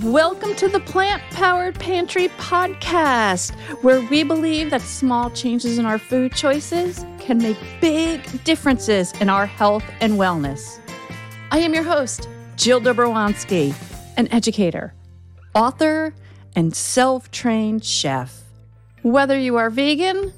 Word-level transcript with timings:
Welcome 0.00 0.54
to 0.54 0.68
the 0.68 0.80
Plant 0.80 1.22
Powered 1.32 1.78
Pantry 1.78 2.28
podcast, 2.38 3.54
where 3.82 4.00
we 4.00 4.22
believe 4.22 4.70
that 4.70 4.80
small 4.80 5.28
changes 5.28 5.76
in 5.76 5.84
our 5.84 5.98
food 5.98 6.32
choices 6.32 7.04
can 7.18 7.36
make 7.36 7.58
big 7.78 8.22
differences 8.42 9.12
in 9.20 9.28
our 9.28 9.44
health 9.44 9.84
and 10.00 10.14
wellness. 10.14 10.80
I 11.50 11.58
am 11.58 11.74
your 11.74 11.82
host, 11.82 12.26
Jill 12.56 12.80
Dobrowansky, 12.80 13.74
an 14.16 14.32
educator, 14.32 14.94
author, 15.54 16.14
and 16.56 16.74
self 16.74 17.30
trained 17.30 17.84
chef. 17.84 18.44
Whether 19.02 19.38
you 19.38 19.56
are 19.56 19.68
vegan, 19.68 20.32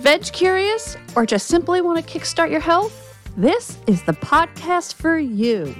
veg 0.00 0.24
curious, 0.32 0.96
or 1.14 1.24
just 1.24 1.46
simply 1.46 1.82
want 1.82 2.04
to 2.04 2.18
kickstart 2.18 2.50
your 2.50 2.58
health, 2.58 3.16
this 3.36 3.78
is 3.86 4.02
the 4.02 4.14
podcast 4.14 4.94
for 4.94 5.20
you. 5.20 5.72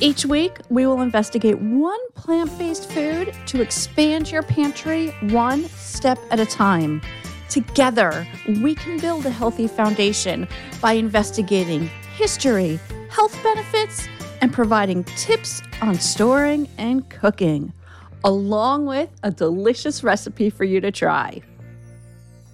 Each 0.00 0.24
week, 0.24 0.58
we 0.70 0.86
will 0.86 1.00
investigate 1.00 1.58
one 1.60 1.98
plant 2.12 2.56
based 2.56 2.88
food 2.88 3.34
to 3.46 3.60
expand 3.60 4.30
your 4.30 4.44
pantry 4.44 5.08
one 5.22 5.64
step 5.70 6.20
at 6.30 6.38
a 6.38 6.46
time. 6.46 7.02
Together, 7.48 8.24
we 8.62 8.76
can 8.76 9.00
build 9.00 9.26
a 9.26 9.30
healthy 9.30 9.66
foundation 9.66 10.46
by 10.80 10.92
investigating 10.92 11.90
history, 12.14 12.78
health 13.10 13.36
benefits, 13.42 14.06
and 14.40 14.52
providing 14.52 15.02
tips 15.02 15.62
on 15.82 15.96
storing 15.96 16.68
and 16.78 17.08
cooking, 17.10 17.72
along 18.22 18.86
with 18.86 19.10
a 19.24 19.32
delicious 19.32 20.04
recipe 20.04 20.48
for 20.48 20.62
you 20.62 20.80
to 20.80 20.92
try. 20.92 21.42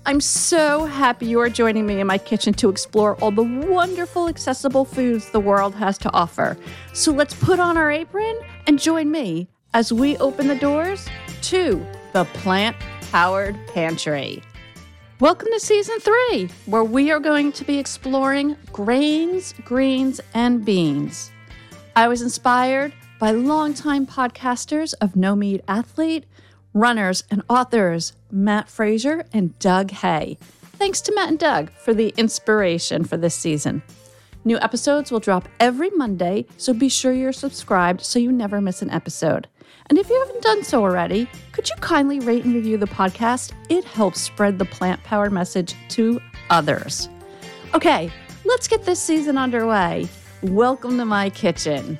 I'm 0.07 0.21
so 0.21 0.85
happy 0.85 1.25
you 1.25 1.41
are 1.41 1.49
joining 1.49 1.87
me 1.87 1.99
in 1.99 2.07
my 2.07 2.19
kitchen 2.19 2.53
to 2.55 2.69
explore 2.69 3.17
all 3.23 3.31
the 3.31 3.43
wonderful, 3.43 4.29
accessible 4.29 4.85
foods 4.85 5.31
the 5.31 5.41
world 5.41 5.75
has 5.77 5.97
to 5.99 6.13
offer. 6.13 6.59
So 6.93 7.11
let's 7.11 7.33
put 7.33 7.59
on 7.59 7.79
our 7.79 7.91
apron 7.91 8.39
and 8.67 8.79
join 8.79 9.11
me 9.11 9.49
as 9.73 9.95
we 9.95 10.19
open 10.19 10.49
the 10.49 10.57
doors 10.57 11.09
to 11.45 11.83
the 12.13 12.27
plant 12.27 12.77
powered 13.13 13.57
pantry. 13.69 14.43
Welcome 15.21 15.49
to 15.55 15.59
season 15.59 15.99
three, 16.01 16.51
where 16.67 16.85
we 16.85 17.11
are 17.11 17.21
going 17.21 17.51
to 17.53 17.65
be 17.65 17.79
exploring 17.79 18.59
grains, 18.75 19.55
greens, 19.65 20.21
and 20.35 20.67
beans. 20.67 21.33
I 21.97 22.09
was 22.09 22.21
inspired 22.21 22.93
by 23.19 23.31
longtime 23.31 24.07
podcasters 24.07 24.93
of 25.01 25.17
No 25.17 25.35
Meat 25.35 25.63
Athlete 25.67 26.27
runners 26.75 27.23
and 27.31 27.43
authors 27.49 28.13
Matt 28.31 28.69
Frazier 28.69 29.25
and 29.33 29.57
Doug 29.61 29.93
Hay. 29.93 30.37
Thanks 30.77 31.01
to 31.03 31.15
Matt 31.15 31.29
and 31.29 31.39
Doug 31.39 31.71
for 31.71 31.95
the 31.95 32.13
inspiration 32.17 33.05
for 33.05 33.17
this 33.17 33.35
season. 33.35 33.83
New 34.45 34.59
episodes 34.59 35.11
will 35.11 35.21
drop 35.21 35.49
every 35.61 35.89
Monday, 35.91 36.45
so 36.59 36.75
be 36.75 36.89
sure 36.89 37.13
you're 37.13 37.33
subscribed 37.33 38.03
so 38.03 38.19
you 38.19 38.31
never 38.31 38.61
miss 38.61 38.83
an 38.83 38.91
episode. 38.91 39.49
And 39.87 39.99
if 39.99 40.11
you 40.11 40.19
haven't 40.19 40.43
done 40.43 40.65
so 40.65 40.83
already, 40.83 41.29
could 41.53 41.69
you 41.71 41.77
kindly 41.77 42.19
rate 42.21 42.45
and 42.45 42.55
review 42.55 42.77
the 42.77 42.87
podcast? 42.87 43.53
It 43.71 43.85
helps 43.85 44.21
spread 44.21 44.59
the 44.59 44.65
plant 44.65 45.03
powered 45.05 45.33
message 45.33 45.75
to 45.91 46.21
others. 46.51 47.09
Okay, 47.73 48.11
let's 48.45 48.69
get 48.69 48.85
this 48.85 49.01
season 49.01 49.39
underway. 49.39 50.09
Welcome 50.43 50.99
to 50.99 51.05
my 51.05 51.31
kitchen. 51.31 51.99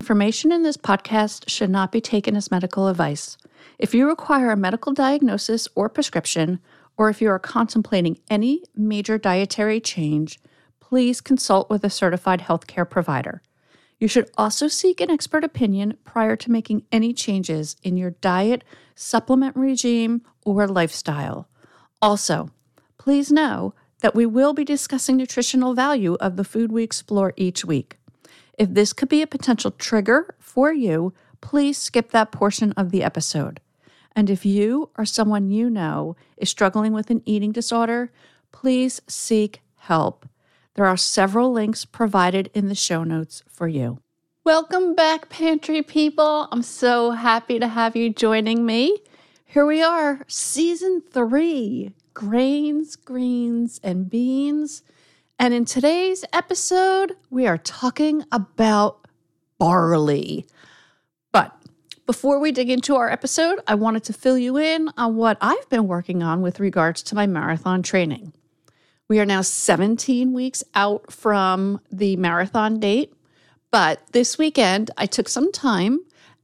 Information 0.00 0.50
in 0.50 0.62
this 0.62 0.78
podcast 0.78 1.46
should 1.46 1.68
not 1.68 1.92
be 1.92 2.00
taken 2.00 2.34
as 2.34 2.50
medical 2.50 2.88
advice. 2.88 3.36
If 3.78 3.94
you 3.94 4.08
require 4.08 4.50
a 4.50 4.56
medical 4.56 4.94
diagnosis 4.94 5.68
or 5.74 5.90
prescription, 5.90 6.58
or 6.96 7.10
if 7.10 7.20
you 7.20 7.28
are 7.28 7.38
contemplating 7.38 8.18
any 8.30 8.62
major 8.74 9.18
dietary 9.18 9.78
change, 9.78 10.40
please 10.80 11.20
consult 11.20 11.68
with 11.68 11.84
a 11.84 11.90
certified 11.90 12.40
healthcare 12.40 12.88
provider. 12.88 13.42
You 13.98 14.08
should 14.08 14.30
also 14.38 14.68
seek 14.68 15.02
an 15.02 15.10
expert 15.10 15.44
opinion 15.44 15.98
prior 16.06 16.34
to 16.34 16.50
making 16.50 16.86
any 16.90 17.12
changes 17.12 17.76
in 17.82 17.98
your 17.98 18.12
diet, 18.22 18.64
supplement 18.94 19.54
regime, 19.54 20.22
or 20.46 20.66
lifestyle. 20.66 21.46
Also, 22.00 22.48
please 22.96 23.30
know 23.30 23.74
that 24.00 24.14
we 24.14 24.24
will 24.24 24.54
be 24.54 24.64
discussing 24.64 25.18
nutritional 25.18 25.74
value 25.74 26.14
of 26.20 26.36
the 26.36 26.44
food 26.44 26.72
we 26.72 26.82
explore 26.82 27.34
each 27.36 27.66
week. 27.66 27.98
If 28.60 28.74
this 28.74 28.92
could 28.92 29.08
be 29.08 29.22
a 29.22 29.26
potential 29.26 29.70
trigger 29.70 30.34
for 30.38 30.70
you, 30.70 31.14
please 31.40 31.78
skip 31.78 32.10
that 32.10 32.30
portion 32.30 32.72
of 32.72 32.90
the 32.90 33.02
episode. 33.02 33.58
And 34.14 34.28
if 34.28 34.44
you 34.44 34.90
or 34.98 35.06
someone 35.06 35.48
you 35.48 35.70
know 35.70 36.14
is 36.36 36.50
struggling 36.50 36.92
with 36.92 37.08
an 37.08 37.22
eating 37.24 37.52
disorder, 37.52 38.12
please 38.52 39.00
seek 39.06 39.62
help. 39.76 40.28
There 40.74 40.84
are 40.84 40.98
several 40.98 41.50
links 41.50 41.86
provided 41.86 42.50
in 42.52 42.68
the 42.68 42.74
show 42.74 43.02
notes 43.02 43.42
for 43.48 43.66
you. 43.66 44.00
Welcome 44.44 44.94
back, 44.94 45.30
pantry 45.30 45.80
people. 45.80 46.46
I'm 46.52 46.62
so 46.62 47.12
happy 47.12 47.58
to 47.60 47.66
have 47.66 47.96
you 47.96 48.12
joining 48.12 48.66
me. 48.66 48.98
Here 49.46 49.64
we 49.64 49.82
are, 49.82 50.26
season 50.28 51.02
three 51.10 51.94
grains, 52.12 52.94
greens, 52.96 53.80
and 53.82 54.10
beans. 54.10 54.82
And 55.40 55.54
in 55.54 55.64
today's 55.64 56.22
episode, 56.34 57.16
we 57.30 57.46
are 57.46 57.56
talking 57.56 58.22
about 58.30 59.06
barley. 59.56 60.44
But 61.32 61.56
before 62.04 62.38
we 62.38 62.52
dig 62.52 62.68
into 62.68 62.94
our 62.96 63.10
episode, 63.10 63.58
I 63.66 63.74
wanted 63.74 64.04
to 64.04 64.12
fill 64.12 64.36
you 64.36 64.58
in 64.58 64.90
on 64.98 65.16
what 65.16 65.38
I've 65.40 65.66
been 65.70 65.86
working 65.86 66.22
on 66.22 66.42
with 66.42 66.60
regards 66.60 67.02
to 67.04 67.14
my 67.14 67.26
marathon 67.26 67.82
training. 67.82 68.34
We 69.08 69.18
are 69.18 69.24
now 69.24 69.40
17 69.40 70.34
weeks 70.34 70.62
out 70.74 71.10
from 71.10 71.80
the 71.90 72.16
marathon 72.16 72.78
date, 72.78 73.14
but 73.70 74.06
this 74.12 74.36
weekend 74.36 74.90
I 74.98 75.06
took 75.06 75.26
some 75.26 75.52
time 75.52 76.00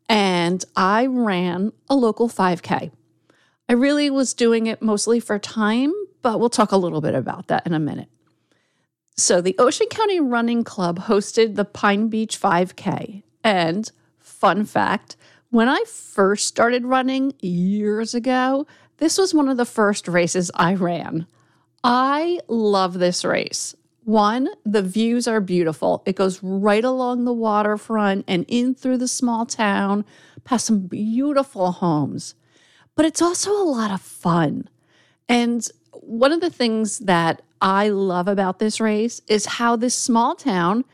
and 0.09 0.65
I 0.75 1.05
ran 1.05 1.73
a 1.91 1.97
local 1.97 2.31
5K. 2.31 2.93
I 3.69 3.73
really 3.75 4.09
was 4.09 4.33
doing 4.33 4.69
it 4.69 4.81
mostly 4.81 5.21
for 5.21 5.39
time, 5.39 5.93
but 6.23 6.41
we'll 6.41 6.49
talk 6.49 6.73
a 6.73 6.79
little 6.79 7.03
bit 7.03 7.15
about 7.15 7.49
that 7.49 7.67
in 7.67 7.75
a 7.75 7.79
minute. 7.79 8.09
So, 9.19 9.41
the 9.41 9.57
Ocean 9.59 9.87
County 9.89 10.21
Running 10.21 10.63
Club 10.63 10.99
hosted 10.99 11.55
the 11.55 11.65
Pine 11.65 12.09
Beach 12.09 12.39
5K. 12.39 13.23
And, 13.43 13.91
fun 14.19 14.67
fact, 14.67 15.17
when 15.49 15.71
I 15.71 15.85
first 15.87 16.47
started 16.47 16.85
running 16.85 17.33
years 17.41 18.15
ago, 18.15 18.67
this 18.99 19.17
was 19.17 19.33
one 19.33 19.49
of 19.49 19.57
the 19.57 19.65
first 19.65 20.07
races 20.07 20.51
I 20.55 20.75
ran. 20.75 21.27
I 21.83 22.41
love 22.47 22.99
this 22.99 23.25
race. 23.25 23.75
One, 24.05 24.51
the 24.67 24.83
views 24.83 25.27
are 25.27 25.41
beautiful. 25.41 26.03
It 26.05 26.17
goes 26.17 26.43
right 26.43 26.85
along 26.85 27.25
the 27.25 27.33
waterfront 27.33 28.27
and 28.29 28.45
in 28.49 28.75
through 28.75 28.99
the 28.99 29.09
small 29.09 29.47
town, 29.47 30.05
past 30.45 30.67
some 30.67 30.81
beautiful 30.89 31.73
homes. 31.73 32.35
But 32.95 33.07
it's 33.07 33.23
also 33.23 33.53
a 33.53 33.65
lot 33.65 33.91
of 33.91 34.03
fun. 34.03 34.69
And 35.27 35.67
one 36.07 36.33
of 36.33 36.41
the 36.41 36.51
things 36.51 37.01
that 37.01 37.43
I 37.61 37.89
love 37.89 38.29
about 38.29 38.59
this 38.59 38.81
race 38.81 39.21
is 39.27 39.47
how 39.47 39.77
this 39.77 39.95
small 39.95 40.35
town 40.35 40.85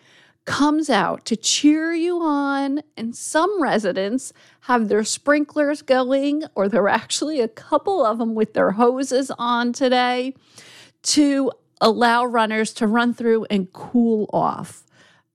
comes 0.44 0.90
out 0.90 1.24
to 1.26 1.36
cheer 1.36 1.92
you 1.92 2.20
on, 2.20 2.82
and 2.96 3.14
some 3.14 3.62
residents 3.62 4.32
have 4.62 4.88
their 4.88 5.04
sprinklers 5.04 5.82
going, 5.82 6.44
or 6.54 6.68
there 6.68 6.82
are 6.82 6.88
actually 6.88 7.40
a 7.40 7.48
couple 7.48 8.04
of 8.04 8.18
them 8.18 8.34
with 8.34 8.54
their 8.54 8.72
hoses 8.72 9.30
on 9.38 9.72
today 9.72 10.34
to 11.02 11.52
allow 11.80 12.24
runners 12.24 12.72
to 12.74 12.86
run 12.86 13.12
through 13.12 13.44
and 13.50 13.72
cool 13.72 14.28
off. 14.32 14.84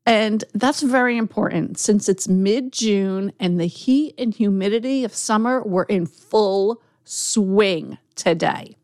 And 0.06 0.44
that's 0.54 0.82
very 0.82 1.18
important 1.18 1.78
since 1.78 2.08
it's 2.08 2.28
mid 2.28 2.72
June 2.72 3.34
and 3.40 3.60
the 3.60 3.66
heat 3.66 4.16
and 4.18 4.34
humidity 4.34 5.04
of 5.04 5.14
summer 5.14 5.62
were 5.62 5.84
in 5.84 6.06
full 6.06 6.82
swing 7.04 7.98
today. 8.16 8.77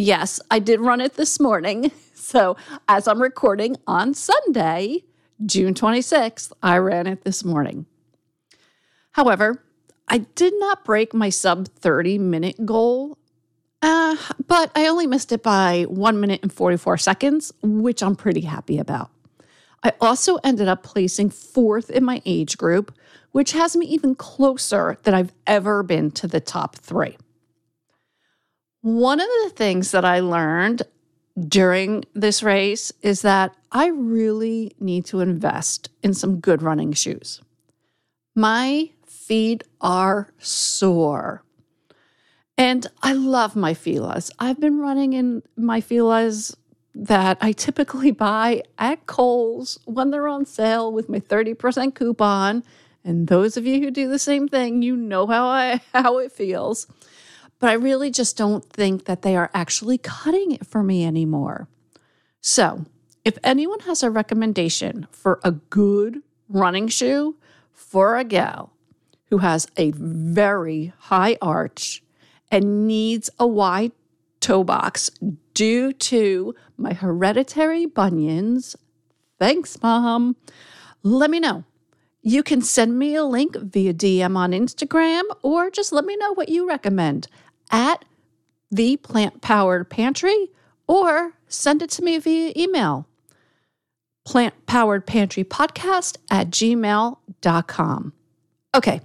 Yes, 0.00 0.40
I 0.50 0.60
did 0.60 0.80
run 0.80 1.02
it 1.02 1.14
this 1.14 1.38
morning. 1.38 1.92
So, 2.14 2.56
as 2.86 3.08
I'm 3.08 3.20
recording 3.20 3.76
on 3.88 4.14
Sunday, 4.14 5.02
June 5.44 5.74
26th, 5.74 6.52
I 6.62 6.76
ran 6.76 7.08
it 7.08 7.24
this 7.24 7.44
morning. 7.44 7.86
However, 9.12 9.64
I 10.06 10.18
did 10.18 10.52
not 10.58 10.84
break 10.84 11.12
my 11.12 11.30
sub 11.30 11.66
30 11.66 12.18
minute 12.18 12.64
goal, 12.64 13.18
uh, 13.82 14.16
but 14.46 14.70
I 14.76 14.86
only 14.86 15.08
missed 15.08 15.32
it 15.32 15.42
by 15.42 15.86
one 15.88 16.20
minute 16.20 16.40
and 16.42 16.52
44 16.52 16.98
seconds, 16.98 17.52
which 17.62 18.00
I'm 18.00 18.14
pretty 18.14 18.42
happy 18.42 18.78
about. 18.78 19.10
I 19.82 19.94
also 20.00 20.36
ended 20.44 20.68
up 20.68 20.84
placing 20.84 21.30
fourth 21.30 21.90
in 21.90 22.04
my 22.04 22.22
age 22.24 22.56
group, 22.56 22.94
which 23.32 23.52
has 23.52 23.74
me 23.74 23.86
even 23.86 24.14
closer 24.14 24.98
than 25.02 25.14
I've 25.14 25.32
ever 25.48 25.82
been 25.82 26.12
to 26.12 26.28
the 26.28 26.40
top 26.40 26.76
three. 26.76 27.16
One 28.82 29.20
of 29.20 29.28
the 29.44 29.52
things 29.54 29.90
that 29.90 30.04
I 30.04 30.20
learned 30.20 30.82
during 31.38 32.04
this 32.14 32.42
race 32.42 32.92
is 33.02 33.22
that 33.22 33.54
I 33.70 33.88
really 33.88 34.72
need 34.80 35.04
to 35.06 35.20
invest 35.20 35.90
in 36.02 36.14
some 36.14 36.40
good 36.40 36.62
running 36.62 36.92
shoes. 36.92 37.40
My 38.34 38.90
feet 39.06 39.64
are 39.80 40.32
sore. 40.38 41.44
And 42.56 42.86
I 43.02 43.12
love 43.12 43.54
my 43.54 43.74
Fila's. 43.74 44.30
I've 44.38 44.60
been 44.60 44.78
running 44.78 45.12
in 45.12 45.42
my 45.56 45.80
Fila's 45.80 46.56
that 46.94 47.38
I 47.40 47.52
typically 47.52 48.10
buy 48.28 48.62
at 48.78 49.06
Kohl's 49.06 49.78
when 49.84 50.10
they're 50.10 50.28
on 50.28 50.46
sale 50.46 50.92
with 50.92 51.08
my 51.08 51.20
30% 51.20 51.94
coupon. 51.94 52.64
And 53.04 53.28
those 53.28 53.56
of 53.56 53.66
you 53.66 53.80
who 53.80 53.90
do 53.90 54.08
the 54.08 54.18
same 54.18 54.48
thing, 54.48 54.82
you 54.82 54.96
know 54.96 55.26
how 55.26 55.46
I 55.46 55.80
how 55.92 56.18
it 56.18 56.32
feels. 56.32 56.86
But 57.60 57.70
I 57.70 57.74
really 57.74 58.10
just 58.10 58.36
don't 58.36 58.64
think 58.64 59.04
that 59.04 59.22
they 59.22 59.36
are 59.36 59.50
actually 59.54 59.98
cutting 59.98 60.52
it 60.52 60.66
for 60.66 60.82
me 60.82 61.04
anymore. 61.04 61.68
So, 62.40 62.86
if 63.22 63.36
anyone 63.44 63.80
has 63.80 64.02
a 64.02 64.10
recommendation 64.10 65.06
for 65.10 65.40
a 65.44 65.52
good 65.52 66.22
running 66.48 66.88
shoe 66.88 67.36
for 67.70 68.16
a 68.16 68.24
gal 68.24 68.72
who 69.28 69.38
has 69.38 69.68
a 69.76 69.90
very 69.92 70.92
high 70.98 71.36
arch 71.42 72.02
and 72.50 72.86
needs 72.86 73.28
a 73.38 73.46
wide 73.46 73.92
toe 74.40 74.64
box 74.64 75.10
due 75.52 75.92
to 75.92 76.54
my 76.78 76.94
hereditary 76.94 77.84
bunions, 77.84 78.74
thanks, 79.38 79.80
mom. 79.82 80.34
Let 81.02 81.30
me 81.30 81.40
know. 81.40 81.64
You 82.22 82.42
can 82.42 82.62
send 82.62 82.98
me 82.98 83.14
a 83.14 83.24
link 83.24 83.56
via 83.56 83.94
DM 83.94 84.36
on 84.36 84.52
Instagram 84.52 85.22
or 85.42 85.70
just 85.70 85.92
let 85.92 86.04
me 86.04 86.16
know 86.16 86.34
what 86.34 86.48
you 86.48 86.66
recommend 86.66 87.28
at 87.70 88.04
the 88.70 88.96
plant 88.98 89.40
powered 89.40 89.88
pantry 89.90 90.48
or 90.86 91.32
send 91.48 91.82
it 91.82 91.90
to 91.90 92.02
me 92.02 92.18
via 92.18 92.52
email 92.56 93.06
plant 94.24 94.66
powered 94.66 95.06
pantry 95.06 95.44
podcast 95.44 96.16
at 96.30 96.50
gmail.com. 96.50 98.12
Okay, 98.74 99.00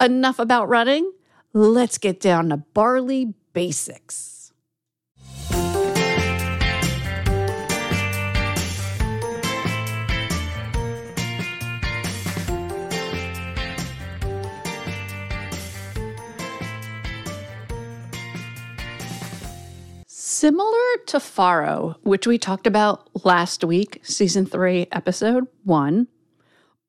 enough 0.00 0.38
about 0.38 0.68
running. 0.68 1.10
Let's 1.54 1.98
get 1.98 2.20
down 2.20 2.50
to 2.50 2.58
barley 2.58 3.32
basics. 3.52 4.33
Similar 20.34 20.96
to 21.06 21.18
farro, 21.18 21.94
which 22.02 22.26
we 22.26 22.38
talked 22.38 22.66
about 22.66 23.08
last 23.24 23.62
week, 23.62 24.00
season 24.02 24.46
three, 24.46 24.88
episode 24.90 25.46
one, 25.62 26.08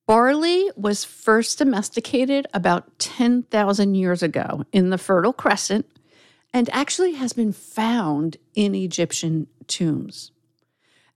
barley 0.08 0.72
was 0.76 1.06
first 1.06 1.60
domesticated 1.60 2.48
about 2.56 2.98
10,000 2.98 3.94
years 3.94 4.24
ago 4.24 4.66
in 4.72 4.90
the 4.90 4.98
Fertile 4.98 5.32
Crescent 5.32 5.86
and 6.56 6.72
actually 6.74 7.14
has 7.14 7.34
been 7.34 7.54
found 7.54 8.38
in 8.56 8.74
Egyptian 8.74 9.46
tombs. 9.68 10.32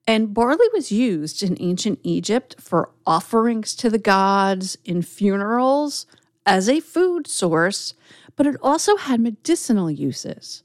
And 0.06 0.32
barley 0.32 0.68
was 0.72 0.92
used 0.92 1.42
in 1.42 1.58
ancient 1.60 1.98
Egypt 2.04 2.58
for 2.60 2.92
offerings 3.08 3.74
to 3.78 3.90
the 3.90 3.98
gods, 3.98 4.78
in 4.86 5.02
funerals, 5.02 6.06
as 6.46 6.70
a 6.70 6.80
food 6.80 7.26
source, 7.26 7.96
but 8.36 8.46
it 8.46 8.56
also 8.62 8.98
had 8.98 9.20
medicinal 9.20 9.90
uses. 9.90 10.62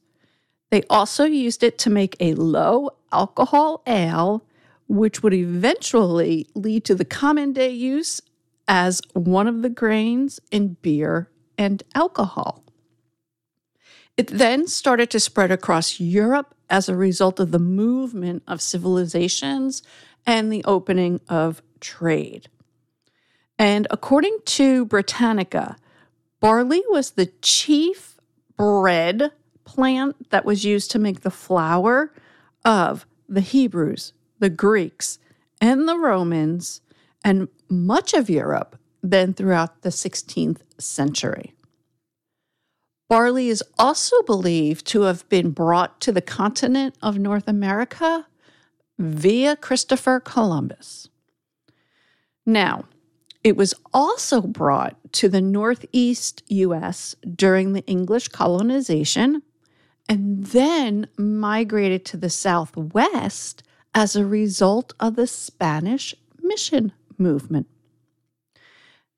They 0.74 0.82
also 0.90 1.22
used 1.22 1.62
it 1.62 1.78
to 1.78 1.88
make 1.88 2.16
a 2.18 2.34
low 2.34 2.90
alcohol 3.12 3.84
ale, 3.86 4.44
which 4.88 5.22
would 5.22 5.32
eventually 5.32 6.48
lead 6.56 6.84
to 6.86 6.96
the 6.96 7.04
common 7.04 7.52
day 7.52 7.70
use 7.70 8.20
as 8.66 9.00
one 9.12 9.46
of 9.46 9.62
the 9.62 9.68
grains 9.68 10.40
in 10.50 10.76
beer 10.82 11.30
and 11.56 11.80
alcohol. 11.94 12.64
It 14.16 14.26
then 14.26 14.66
started 14.66 15.10
to 15.10 15.20
spread 15.20 15.52
across 15.52 16.00
Europe 16.00 16.56
as 16.68 16.88
a 16.88 16.96
result 16.96 17.38
of 17.38 17.52
the 17.52 17.60
movement 17.60 18.42
of 18.48 18.60
civilizations 18.60 19.80
and 20.26 20.52
the 20.52 20.64
opening 20.64 21.20
of 21.28 21.62
trade. 21.78 22.48
And 23.60 23.86
according 23.92 24.38
to 24.46 24.86
Britannica, 24.86 25.76
barley 26.40 26.82
was 26.88 27.12
the 27.12 27.26
chief 27.42 28.18
bread 28.56 29.30
plant 29.64 30.30
that 30.30 30.44
was 30.44 30.64
used 30.64 30.90
to 30.92 30.98
make 30.98 31.20
the 31.20 31.30
flour 31.30 32.12
of 32.64 33.06
the 33.28 33.40
Hebrews, 33.40 34.12
the 34.38 34.50
Greeks, 34.50 35.18
and 35.60 35.88
the 35.88 35.98
Romans, 35.98 36.80
and 37.24 37.48
much 37.68 38.14
of 38.14 38.30
Europe 38.30 38.78
then 39.02 39.34
throughout 39.34 39.82
the 39.82 39.90
16th 39.90 40.60
century. 40.78 41.54
Barley 43.08 43.48
is 43.48 43.62
also 43.78 44.22
believed 44.22 44.86
to 44.86 45.02
have 45.02 45.28
been 45.28 45.50
brought 45.50 46.00
to 46.00 46.12
the 46.12 46.22
continent 46.22 46.94
of 47.02 47.18
North 47.18 47.46
America 47.46 48.26
via 48.98 49.56
Christopher 49.56 50.20
Columbus. 50.20 51.08
Now, 52.46 52.86
it 53.42 53.56
was 53.56 53.74
also 53.92 54.40
brought 54.40 54.96
to 55.12 55.28
the 55.28 55.42
Northeast 55.42 56.42
U.S. 56.48 57.14
during 57.34 57.74
the 57.74 57.84
English 57.86 58.28
colonization 58.28 59.42
and 60.08 60.44
then 60.46 61.08
migrated 61.16 62.04
to 62.04 62.16
the 62.16 62.30
Southwest 62.30 63.62
as 63.94 64.16
a 64.16 64.26
result 64.26 64.92
of 65.00 65.16
the 65.16 65.26
Spanish 65.26 66.14
mission 66.42 66.92
movement. 67.16 67.66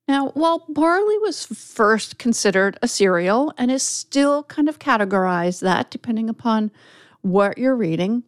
Now, 0.07 0.29
while 0.29 0.65
barley 0.69 1.17
was 1.17 1.45
first 1.45 2.17
considered 2.17 2.77
a 2.81 2.87
cereal 2.87 3.53
and 3.57 3.69
is 3.69 3.83
still 3.83 4.43
kind 4.43 4.69
of 4.69 4.79
categorized 4.79 5.59
that 5.61 5.91
depending 5.91 6.29
upon 6.29 6.71
what 7.21 7.57
you're 7.57 7.75
reading, 7.75 8.23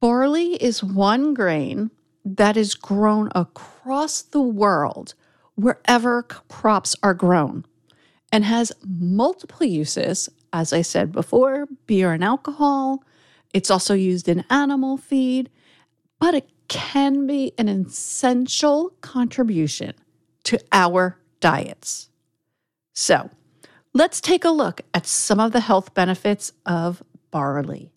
barley 0.00 0.54
is 0.56 0.84
one 0.84 1.32
grain 1.32 1.90
that 2.24 2.56
is 2.56 2.74
grown 2.74 3.30
across 3.34 4.20
the 4.20 4.42
world 4.42 5.14
wherever 5.54 6.22
crops 6.22 6.94
are 7.02 7.14
grown 7.14 7.64
and 8.30 8.44
has 8.44 8.72
multiple 8.86 9.66
uses 9.66 10.28
as 10.52 10.72
I 10.72 10.82
said 10.82 11.12
before, 11.12 11.66
beer 11.86 12.12
and 12.12 12.24
alcohol. 12.24 13.04
It's 13.52 13.70
also 13.70 13.94
used 13.94 14.28
in 14.28 14.44
animal 14.50 14.96
feed, 14.96 15.50
but 16.18 16.34
it 16.34 16.48
can 16.68 17.26
be 17.26 17.52
an 17.58 17.68
essential 17.68 18.92
contribution 19.00 19.94
to 20.44 20.58
our 20.72 21.18
diets. 21.40 22.10
So, 22.92 23.30
let's 23.92 24.20
take 24.20 24.44
a 24.44 24.50
look 24.50 24.82
at 24.94 25.06
some 25.06 25.40
of 25.40 25.52
the 25.52 25.60
health 25.60 25.94
benefits 25.94 26.52
of 26.64 27.02
barley. 27.30 27.90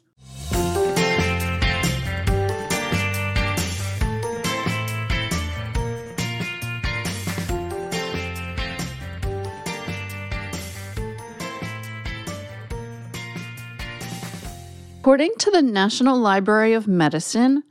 According 15.03 15.36
to 15.39 15.51
the 15.51 15.62
National 15.62 16.17
Library 16.17 16.72
of 16.72 16.88
Medicine, 16.88 17.63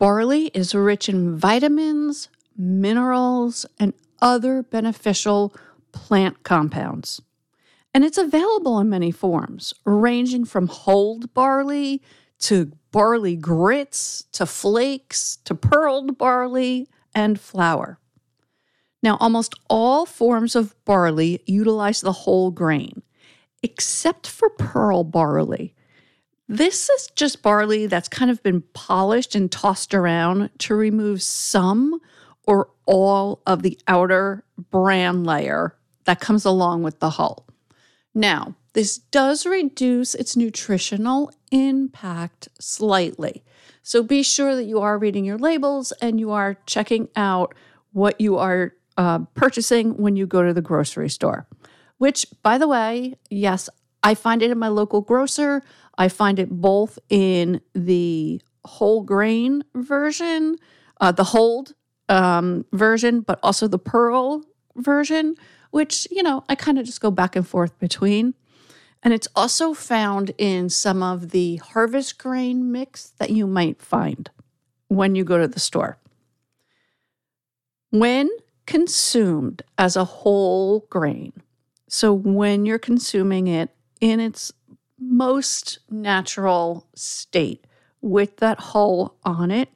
barley 0.00 0.46
is 0.46 0.74
rich 0.74 1.08
in 1.08 1.36
vitamins, 1.36 2.30
minerals, 2.56 3.64
and 3.78 3.92
other 4.20 4.64
beneficial 4.64 5.54
plant 5.92 6.42
compounds. 6.42 7.22
And 7.94 8.04
it's 8.04 8.18
available 8.18 8.80
in 8.80 8.88
many 8.88 9.12
forms, 9.12 9.72
ranging 9.84 10.44
from 10.44 10.66
hulled 10.66 11.32
barley 11.32 12.02
to 12.40 12.72
barley 12.90 13.36
grits 13.36 14.24
to 14.32 14.44
flakes 14.44 15.36
to 15.44 15.54
pearled 15.54 16.18
barley 16.18 16.88
and 17.14 17.38
flour. 17.38 18.00
Now, 19.00 19.16
almost 19.20 19.54
all 19.70 20.06
forms 20.06 20.56
of 20.56 20.74
barley 20.84 21.40
utilize 21.46 22.00
the 22.00 22.10
whole 22.10 22.50
grain, 22.50 23.02
except 23.62 24.26
for 24.26 24.50
pearl 24.50 25.04
barley, 25.04 25.76
this 26.48 26.88
is 26.88 27.08
just 27.14 27.42
barley 27.42 27.86
that's 27.86 28.08
kind 28.08 28.30
of 28.30 28.42
been 28.42 28.62
polished 28.72 29.34
and 29.34 29.52
tossed 29.52 29.94
around 29.94 30.50
to 30.58 30.74
remove 30.74 31.22
some 31.22 32.00
or 32.46 32.70
all 32.86 33.42
of 33.46 33.62
the 33.62 33.78
outer 33.86 34.42
bran 34.70 35.24
layer 35.24 35.76
that 36.04 36.20
comes 36.20 36.46
along 36.46 36.82
with 36.82 37.00
the 37.00 37.10
hull. 37.10 37.46
Now, 38.14 38.54
this 38.72 38.96
does 38.96 39.44
reduce 39.44 40.14
its 40.14 40.36
nutritional 40.36 41.30
impact 41.50 42.48
slightly. 42.58 43.44
So 43.82 44.02
be 44.02 44.22
sure 44.22 44.54
that 44.56 44.64
you 44.64 44.80
are 44.80 44.98
reading 44.98 45.24
your 45.24 45.38
labels 45.38 45.92
and 46.00 46.18
you 46.18 46.30
are 46.30 46.56
checking 46.66 47.08
out 47.16 47.54
what 47.92 48.20
you 48.20 48.38
are 48.38 48.74
uh, 48.96 49.20
purchasing 49.34 49.96
when 49.96 50.16
you 50.16 50.26
go 50.26 50.42
to 50.42 50.54
the 50.54 50.62
grocery 50.62 51.10
store. 51.10 51.46
Which, 51.98 52.26
by 52.42 52.58
the 52.58 52.68
way, 52.68 53.16
yes, 53.28 53.68
I 54.02 54.14
find 54.14 54.42
it 54.42 54.50
in 54.50 54.58
my 54.58 54.68
local 54.68 55.00
grocer. 55.00 55.62
I 55.98 56.08
find 56.08 56.38
it 56.38 56.48
both 56.48 56.98
in 57.10 57.60
the 57.74 58.40
whole 58.64 59.02
grain 59.02 59.64
version, 59.74 60.56
uh, 61.00 61.12
the 61.12 61.24
hulled 61.24 61.74
um, 62.08 62.64
version, 62.72 63.20
but 63.20 63.40
also 63.42 63.66
the 63.66 63.78
pearl 63.78 64.44
version, 64.76 65.34
which, 65.72 66.06
you 66.10 66.22
know, 66.22 66.44
I 66.48 66.54
kind 66.54 66.78
of 66.78 66.86
just 66.86 67.00
go 67.00 67.10
back 67.10 67.34
and 67.34 67.46
forth 67.46 67.76
between. 67.80 68.34
And 69.02 69.12
it's 69.12 69.28
also 69.34 69.74
found 69.74 70.32
in 70.38 70.70
some 70.70 71.02
of 71.02 71.30
the 71.30 71.56
harvest 71.56 72.18
grain 72.18 72.72
mix 72.72 73.10
that 73.18 73.30
you 73.30 73.46
might 73.46 73.82
find 73.82 74.30
when 74.88 75.14
you 75.14 75.24
go 75.24 75.38
to 75.38 75.48
the 75.48 75.60
store. 75.60 75.98
When 77.90 78.28
consumed 78.66 79.62
as 79.76 79.96
a 79.96 80.04
whole 80.04 80.86
grain, 80.90 81.32
so 81.88 82.12
when 82.12 82.66
you're 82.66 82.78
consuming 82.78 83.46
it 83.46 83.70
in 84.00 84.20
its 84.20 84.52
most 84.98 85.78
natural 85.90 86.86
state 86.94 87.66
with 88.00 88.36
that 88.38 88.58
hull 88.58 89.16
on 89.24 89.50
it, 89.50 89.70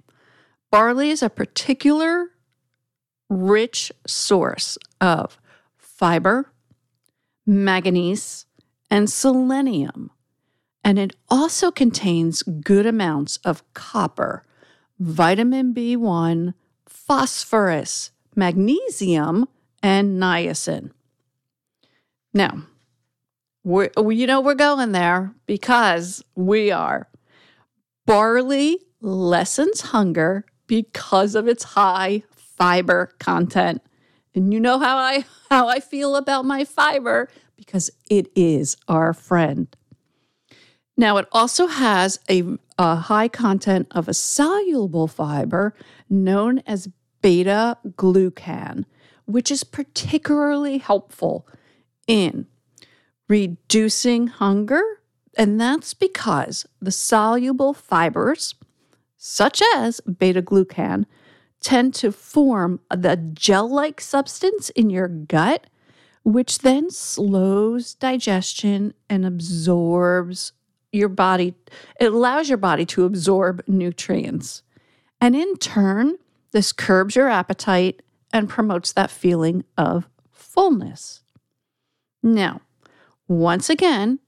barley 0.70 1.10
is 1.10 1.22
a 1.22 1.30
particular 1.30 2.28
rich 3.28 3.90
source 4.06 4.76
of 5.00 5.38
fiber, 5.76 6.52
manganese, 7.46 8.46
and 8.90 9.08
selenium. 9.08 10.10
And 10.84 10.98
it 10.98 11.14
also 11.28 11.70
contains 11.70 12.42
good 12.42 12.86
amounts 12.86 13.38
of 13.38 13.62
copper, 13.72 14.44
vitamin 14.98 15.72
B1, 15.72 16.54
phosphorus, 16.86 18.10
magnesium, 18.34 19.48
and 19.82 20.20
niacin. 20.20 20.90
Now, 22.34 22.64
we 23.64 23.88
oh, 23.96 24.10
you 24.10 24.26
know 24.26 24.40
we're 24.40 24.54
going 24.54 24.92
there 24.92 25.34
because 25.46 26.22
we 26.34 26.70
are. 26.70 27.08
Barley 28.06 28.78
lessens 29.00 29.80
hunger 29.80 30.44
because 30.66 31.34
of 31.34 31.48
its 31.48 31.64
high 31.64 32.22
fiber 32.34 33.12
content. 33.18 33.82
And 34.34 34.52
you 34.52 34.60
know 34.60 34.78
how 34.78 34.96
I 34.96 35.24
how 35.50 35.68
I 35.68 35.80
feel 35.80 36.16
about 36.16 36.44
my 36.44 36.64
fiber 36.64 37.28
because 37.56 37.90
it 38.10 38.28
is 38.34 38.76
our 38.88 39.12
friend. 39.12 39.74
Now, 40.96 41.16
it 41.16 41.26
also 41.32 41.68
has 41.68 42.20
a, 42.28 42.42
a 42.78 42.96
high 42.96 43.28
content 43.28 43.88
of 43.92 44.08
a 44.08 44.14
soluble 44.14 45.08
fiber 45.08 45.74
known 46.10 46.58
as 46.66 46.88
beta 47.22 47.78
glucan, 47.88 48.84
which 49.24 49.50
is 49.50 49.64
particularly 49.64 50.78
helpful 50.78 51.46
in 52.06 52.46
reducing 53.28 54.26
hunger. 54.26 54.82
And 55.36 55.60
that's 55.60 55.94
because 55.94 56.66
the 56.80 56.90
soluble 56.90 57.72
fibers, 57.72 58.54
such 59.16 59.62
as 59.76 60.00
beta 60.00 60.42
glucan, 60.42 61.06
tend 61.60 61.94
to 61.94 62.12
form 62.12 62.80
the 62.90 63.16
gel 63.16 63.68
like 63.68 64.00
substance 64.00 64.68
in 64.70 64.90
your 64.90 65.08
gut, 65.08 65.66
which 66.24 66.58
then 66.58 66.90
slows 66.90 67.94
digestion 67.94 68.92
and 69.08 69.24
absorbs 69.24 70.52
your 70.92 71.08
body. 71.08 71.54
It 71.98 72.12
allows 72.12 72.48
your 72.48 72.58
body 72.58 72.84
to 72.86 73.04
absorb 73.04 73.62
nutrients. 73.66 74.62
And 75.20 75.34
in 75.34 75.56
turn, 75.56 76.16
this 76.50 76.72
curbs 76.72 77.16
your 77.16 77.28
appetite 77.28 78.02
and 78.32 78.48
promotes 78.48 78.92
that 78.92 79.10
feeling 79.10 79.64
of 79.78 80.08
fullness. 80.30 81.22
Now, 82.22 82.60
once 83.38 83.70
again, 83.70 84.18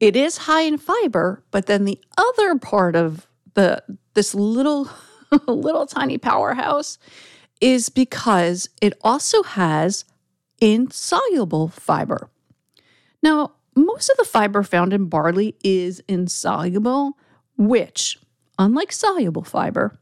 it 0.00 0.16
is 0.16 0.36
high 0.36 0.62
in 0.62 0.78
fiber, 0.78 1.44
but 1.50 1.66
then 1.66 1.84
the 1.84 2.00
other 2.18 2.58
part 2.58 2.96
of 2.96 3.26
the 3.54 3.82
this 4.14 4.34
little 4.34 4.88
little 5.46 5.86
tiny 5.86 6.18
powerhouse 6.18 6.98
is 7.60 7.88
because 7.88 8.68
it 8.82 8.92
also 9.02 9.42
has 9.42 10.04
insoluble 10.60 11.68
fiber. 11.68 12.30
Now, 13.22 13.52
most 13.76 14.10
of 14.10 14.16
the 14.16 14.24
fiber 14.24 14.62
found 14.62 14.92
in 14.92 15.06
barley 15.06 15.56
is 15.64 16.02
insoluble, 16.08 17.16
which, 17.56 18.18
unlike 18.58 18.92
soluble 18.92 19.44
fiber, 19.44 19.96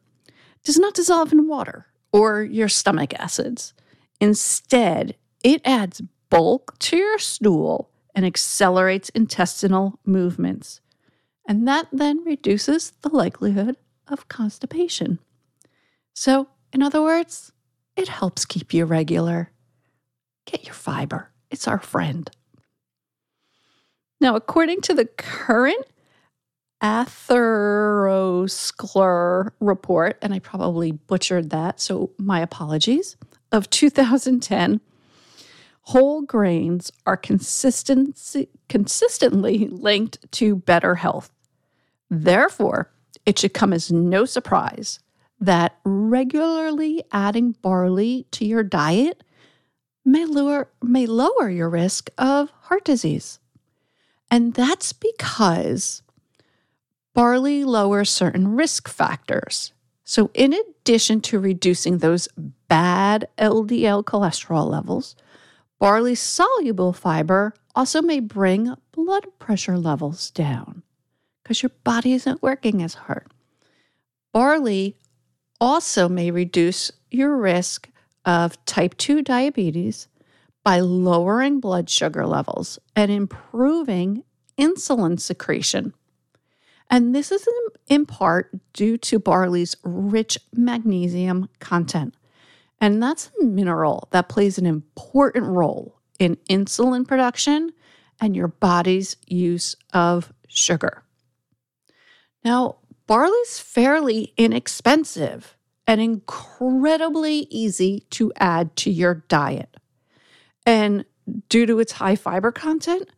does 0.65 0.79
not 0.79 0.95
dissolve 0.95 1.33
in 1.33 1.49
water 1.49 1.87
or 2.13 2.43
your 2.43 2.69
stomach 2.69 3.15
acids. 3.19 3.73
Instead, 4.21 5.17
it 5.43 5.61
adds 5.65 6.03
bulk 6.33 6.77
to 6.79 6.97
your 6.97 7.19
stool 7.19 7.91
and 8.15 8.25
accelerates 8.25 9.11
intestinal 9.11 9.99
movements. 10.07 10.81
And 11.47 11.69
that 11.69 11.89
then 11.93 12.25
reduces 12.25 12.93
the 13.03 13.11
likelihood 13.11 13.77
of 14.09 14.29
constipation. 14.29 15.19
So, 16.15 16.49
in 16.73 16.83
other 16.83 17.03
words, 17.03 17.53
it 17.97 18.09
helps 18.09 18.47
keep 18.47 18.73
you 18.73 18.87
regular. 18.87 19.51
Get 20.47 20.65
your 20.65 20.73
fiber, 20.73 21.31
it's 21.51 21.69
our 21.69 21.81
friend. 21.81 22.31
Now, 24.19 24.35
according 24.35 24.81
to 24.83 24.95
the 24.95 25.05
current 25.05 25.85
atheroscler 26.83 29.51
report, 29.61 30.17
and 30.23 30.33
I 30.33 30.39
probably 30.39 30.93
butchered 30.93 31.51
that, 31.51 31.79
so 31.79 32.13
my 32.17 32.41
apologies, 32.41 33.19
of 33.51 33.69
2010, 33.69 34.81
whole 35.83 36.23
grains 36.23 36.91
are 37.07 37.17
consistently 37.17 38.49
linked 39.69 40.33
to 40.33 40.57
better 40.57 40.95
health. 40.95 41.31
Therefore, 42.09 42.91
it 43.27 43.39
should 43.39 43.55
come 43.55 43.73
as 43.73 43.93
no 43.93 44.25
surprise 44.25 45.01
that 45.41 45.77
regularly 45.85 47.03
adding 47.13 47.53
barley 47.63 48.27
to 48.31 48.45
your 48.45 48.63
diet 48.63 49.25
may 50.05 50.25
lower, 50.25 50.69
may 50.83 51.07
lower 51.07 51.51
your 51.51 51.69
risk 51.69 52.11
of 52.17 52.51
heart 52.63 52.85
disease. 52.85 53.39
And 54.31 54.55
that's 54.55 54.93
because 54.93 56.03
barley 57.13 57.65
lowers 57.65 58.09
certain 58.09 58.55
risk 58.55 58.89
factors. 58.89 59.73
So, 60.05 60.31
in 60.35 60.55
addition 60.55 61.21
to 61.23 61.39
reducing 61.39 61.99
those 61.99 62.29
bad 62.69 63.29
LDL 63.39 64.05
cholesterol 64.05 64.69
levels, 64.69 65.17
barley 65.83 66.15
soluble 66.15 66.93
fiber 66.93 67.53
also 67.75 68.01
may 68.01 68.21
bring 68.21 68.73
blood 68.93 69.27
pressure 69.41 69.77
levels 69.77 70.31
down 70.31 70.81
because 71.43 71.61
your 71.61 71.73
body 71.83 72.13
isn't 72.13 72.41
working 72.41 72.81
as 72.81 72.95
hard. 72.95 73.27
Barley 74.33 74.97
also 75.61 76.09
may 76.09 76.31
reduce 76.31 76.93
your 77.11 77.37
risk 77.37 77.89
of 78.25 78.65
type 78.65 78.97
2 78.97 79.23
diabetes 79.23 80.07
by 80.63 80.79
lowering 80.79 81.59
blood 81.59 81.91
sugar 81.91 82.29
levels 82.29 82.79
and 82.95 83.11
improving 83.11 84.23
insulin 84.57 85.19
secretion. 85.19 85.93
And 86.91 87.13
this 87.13 87.33
is 87.33 87.45
in 87.89 88.07
part 88.07 88.53
due 88.73 88.97
to 88.99 89.19
barley's 89.19 89.75
rich 89.83 90.39
magnesium 90.55 91.49
content. 91.59 92.15
And 92.83 93.01
that's 93.01 93.31
a 93.41 93.45
mineral 93.45 94.09
that 94.11 94.29
plays 94.29 94.59
an 94.59 94.67
important 94.67 95.47
role 95.47 96.01
in 96.19 96.37
insulin 96.51 97.07
production 97.07 97.71
and 98.21 98.35
your 98.35 98.49
body's 98.49 99.17
use 99.25 99.77
of 99.93 100.33
sugar. 100.49 101.05
Now, 102.45 102.79
barley's 103.07 103.61
fairly 103.61 104.35
inexpensive 104.37 105.57
and 105.87 106.01
incredibly 106.01 107.47
easy 107.51 108.01
to 108.11 108.33
add 108.37 108.75
to 108.79 108.91
your 108.91 109.15
diet. 109.29 109.77
And 110.67 111.05
due 111.49 111.67
to 111.67 111.79
its 111.79 111.93
high 111.93 112.17
fiber 112.17 112.51
content, 112.51 113.09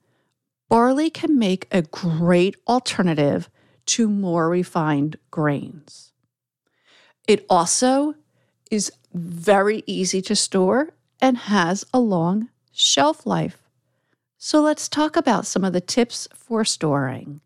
barley 0.69 1.09
can 1.09 1.39
make 1.39 1.69
a 1.71 1.81
great 1.81 2.57
alternative 2.69 3.49
to 3.87 4.11
more 4.11 4.51
refined 4.51 5.17
grains. 5.31 6.13
It 7.27 7.47
also 7.49 8.15
is 8.71 8.93
very 9.15 9.83
easy 9.87 10.21
to 10.23 10.37
store 10.37 10.91
and 11.21 11.39
has 11.39 11.85
a 11.95 11.99
long 11.99 12.49
shelf 12.73 13.25
life. 13.25 13.59
So 14.37 14.61
let's 14.61 14.89
talk 14.89 15.17
about 15.17 15.47
some 15.47 15.65
of 15.65 15.73
the 15.73 15.81
tips 15.81 16.29
for 16.35 16.65
storing. 16.65 17.41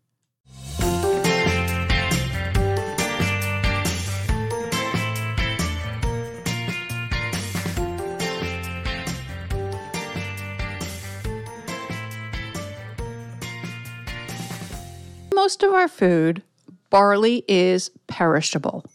most 15.49 15.63
of 15.63 15.73
our 15.73 15.87
food, 15.87 16.43
barley 16.91 17.45
is 17.47 17.89
perishable. 18.07 18.85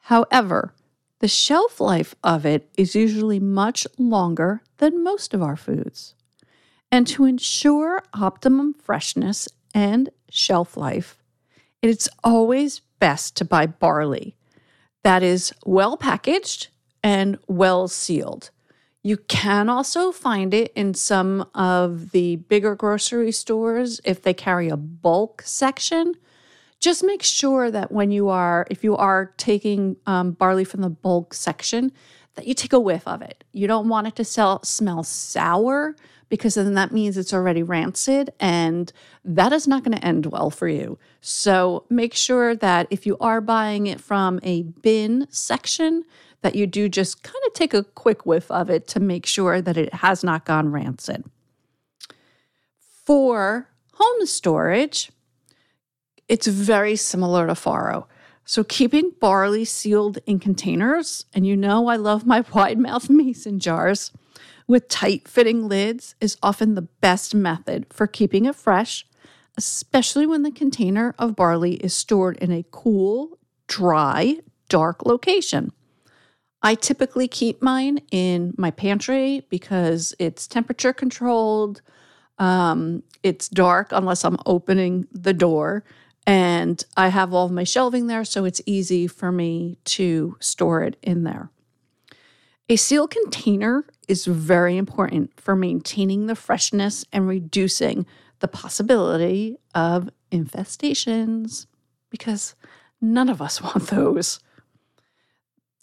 However, 0.00 0.73
the 1.24 1.28
shelf 1.28 1.80
life 1.80 2.14
of 2.22 2.44
it 2.44 2.68
is 2.76 2.94
usually 2.94 3.40
much 3.40 3.86
longer 3.96 4.60
than 4.76 5.02
most 5.02 5.32
of 5.32 5.40
our 5.40 5.56
foods. 5.56 6.14
And 6.92 7.06
to 7.06 7.24
ensure 7.24 8.02
optimum 8.12 8.74
freshness 8.74 9.48
and 9.72 10.10
shelf 10.28 10.76
life, 10.76 11.16
it's 11.80 12.10
always 12.22 12.80
best 12.98 13.38
to 13.38 13.44
buy 13.46 13.64
barley 13.64 14.36
that 15.02 15.22
is 15.22 15.54
well 15.64 15.96
packaged 15.96 16.68
and 17.02 17.38
well 17.48 17.88
sealed. 17.88 18.50
You 19.02 19.16
can 19.16 19.70
also 19.70 20.12
find 20.12 20.52
it 20.52 20.74
in 20.76 20.92
some 20.92 21.48
of 21.54 22.10
the 22.10 22.36
bigger 22.36 22.74
grocery 22.74 23.32
stores 23.32 23.98
if 24.04 24.20
they 24.20 24.34
carry 24.34 24.68
a 24.68 24.76
bulk 24.76 25.40
section. 25.46 26.16
Just 26.84 27.02
make 27.02 27.22
sure 27.22 27.70
that 27.70 27.90
when 27.92 28.10
you 28.10 28.28
are, 28.28 28.66
if 28.68 28.84
you 28.84 28.94
are 28.94 29.32
taking 29.38 29.96
um, 30.04 30.32
barley 30.32 30.64
from 30.64 30.82
the 30.82 30.90
bulk 30.90 31.32
section, 31.32 31.90
that 32.34 32.46
you 32.46 32.52
take 32.52 32.74
a 32.74 32.78
whiff 32.78 33.08
of 33.08 33.22
it. 33.22 33.42
You 33.52 33.66
don't 33.66 33.88
want 33.88 34.06
it 34.06 34.16
to 34.16 34.24
sell, 34.24 34.62
smell 34.64 35.02
sour 35.02 35.96
because 36.28 36.56
then 36.56 36.74
that 36.74 36.92
means 36.92 37.16
it's 37.16 37.32
already 37.32 37.62
rancid 37.62 38.34
and 38.38 38.92
that 39.24 39.50
is 39.50 39.66
not 39.66 39.82
going 39.82 39.96
to 39.96 40.04
end 40.04 40.26
well 40.26 40.50
for 40.50 40.68
you. 40.68 40.98
So 41.22 41.86
make 41.88 42.12
sure 42.12 42.54
that 42.54 42.86
if 42.90 43.06
you 43.06 43.16
are 43.18 43.40
buying 43.40 43.86
it 43.86 43.98
from 43.98 44.38
a 44.42 44.64
bin 44.64 45.26
section, 45.30 46.04
that 46.42 46.54
you 46.54 46.66
do 46.66 46.90
just 46.90 47.22
kind 47.22 47.42
of 47.46 47.54
take 47.54 47.72
a 47.72 47.84
quick 47.84 48.26
whiff 48.26 48.50
of 48.50 48.68
it 48.68 48.86
to 48.88 49.00
make 49.00 49.24
sure 49.24 49.62
that 49.62 49.78
it 49.78 49.94
has 49.94 50.22
not 50.22 50.44
gone 50.44 50.70
rancid. 50.70 51.24
For 52.78 53.70
home 53.94 54.26
storage, 54.26 55.10
it's 56.28 56.46
very 56.46 56.96
similar 56.96 57.46
to 57.46 57.54
farro. 57.54 58.06
So, 58.46 58.62
keeping 58.62 59.12
barley 59.20 59.64
sealed 59.64 60.18
in 60.26 60.38
containers, 60.38 61.24
and 61.32 61.46
you 61.46 61.56
know 61.56 61.88
I 61.88 61.96
love 61.96 62.26
my 62.26 62.44
wide 62.52 62.78
mouth 62.78 63.08
mason 63.08 63.58
jars, 63.58 64.10
with 64.66 64.88
tight 64.88 65.28
fitting 65.28 65.68
lids 65.68 66.14
is 66.20 66.36
often 66.42 66.74
the 66.74 66.82
best 66.82 67.34
method 67.34 67.86
for 67.90 68.06
keeping 68.06 68.46
it 68.46 68.54
fresh, 68.54 69.06
especially 69.56 70.26
when 70.26 70.42
the 70.42 70.50
container 70.50 71.14
of 71.18 71.36
barley 71.36 71.74
is 71.74 71.94
stored 71.94 72.36
in 72.38 72.50
a 72.50 72.64
cool, 72.70 73.38
dry, 73.66 74.38
dark 74.68 75.04
location. 75.04 75.72
I 76.62 76.74
typically 76.74 77.28
keep 77.28 77.60
mine 77.60 78.00
in 78.10 78.54
my 78.56 78.70
pantry 78.70 79.46
because 79.50 80.14
it's 80.18 80.46
temperature 80.46 80.94
controlled. 80.94 81.82
Um, 82.38 83.02
it's 83.22 83.48
dark 83.48 83.88
unless 83.92 84.24
I'm 84.24 84.38
opening 84.46 85.06
the 85.12 85.34
door. 85.34 85.84
And 86.26 86.82
I 86.96 87.08
have 87.08 87.34
all 87.34 87.46
of 87.46 87.52
my 87.52 87.64
shelving 87.64 88.06
there, 88.06 88.24
so 88.24 88.44
it's 88.44 88.62
easy 88.66 89.06
for 89.06 89.30
me 89.30 89.78
to 89.84 90.36
store 90.40 90.82
it 90.82 90.96
in 91.02 91.24
there. 91.24 91.50
A 92.68 92.76
sealed 92.76 93.10
container 93.10 93.84
is 94.08 94.24
very 94.24 94.78
important 94.78 95.38
for 95.38 95.54
maintaining 95.54 96.26
the 96.26 96.34
freshness 96.34 97.04
and 97.12 97.28
reducing 97.28 98.06
the 98.40 98.48
possibility 98.48 99.58
of 99.74 100.08
infestations 100.32 101.66
because 102.08 102.54
none 103.02 103.28
of 103.28 103.42
us 103.42 103.60
want 103.62 103.88
those. 103.88 104.40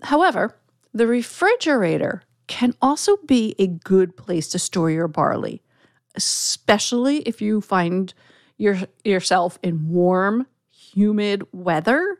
However, 0.01 0.57
the 0.93 1.07
refrigerator 1.07 2.23
can 2.47 2.73
also 2.81 3.17
be 3.27 3.55
a 3.59 3.67
good 3.67 4.17
place 4.17 4.49
to 4.49 4.59
store 4.59 4.89
your 4.89 5.07
barley, 5.07 5.61
especially 6.15 7.19
if 7.19 7.41
you 7.41 7.61
find 7.61 8.13
your, 8.61 8.77
yourself 9.03 9.57
in 9.63 9.89
warm, 9.89 10.45
humid 10.69 11.43
weather. 11.51 12.19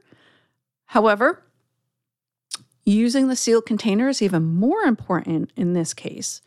However, 0.86 1.44
using 2.84 3.28
the 3.28 3.36
sealed 3.36 3.66
container 3.66 4.10
is 4.10 4.22
even 4.22 4.44
more 4.44 4.82
important 4.82 5.52
in 5.56 5.74
this 5.74 5.94
case 5.94 6.42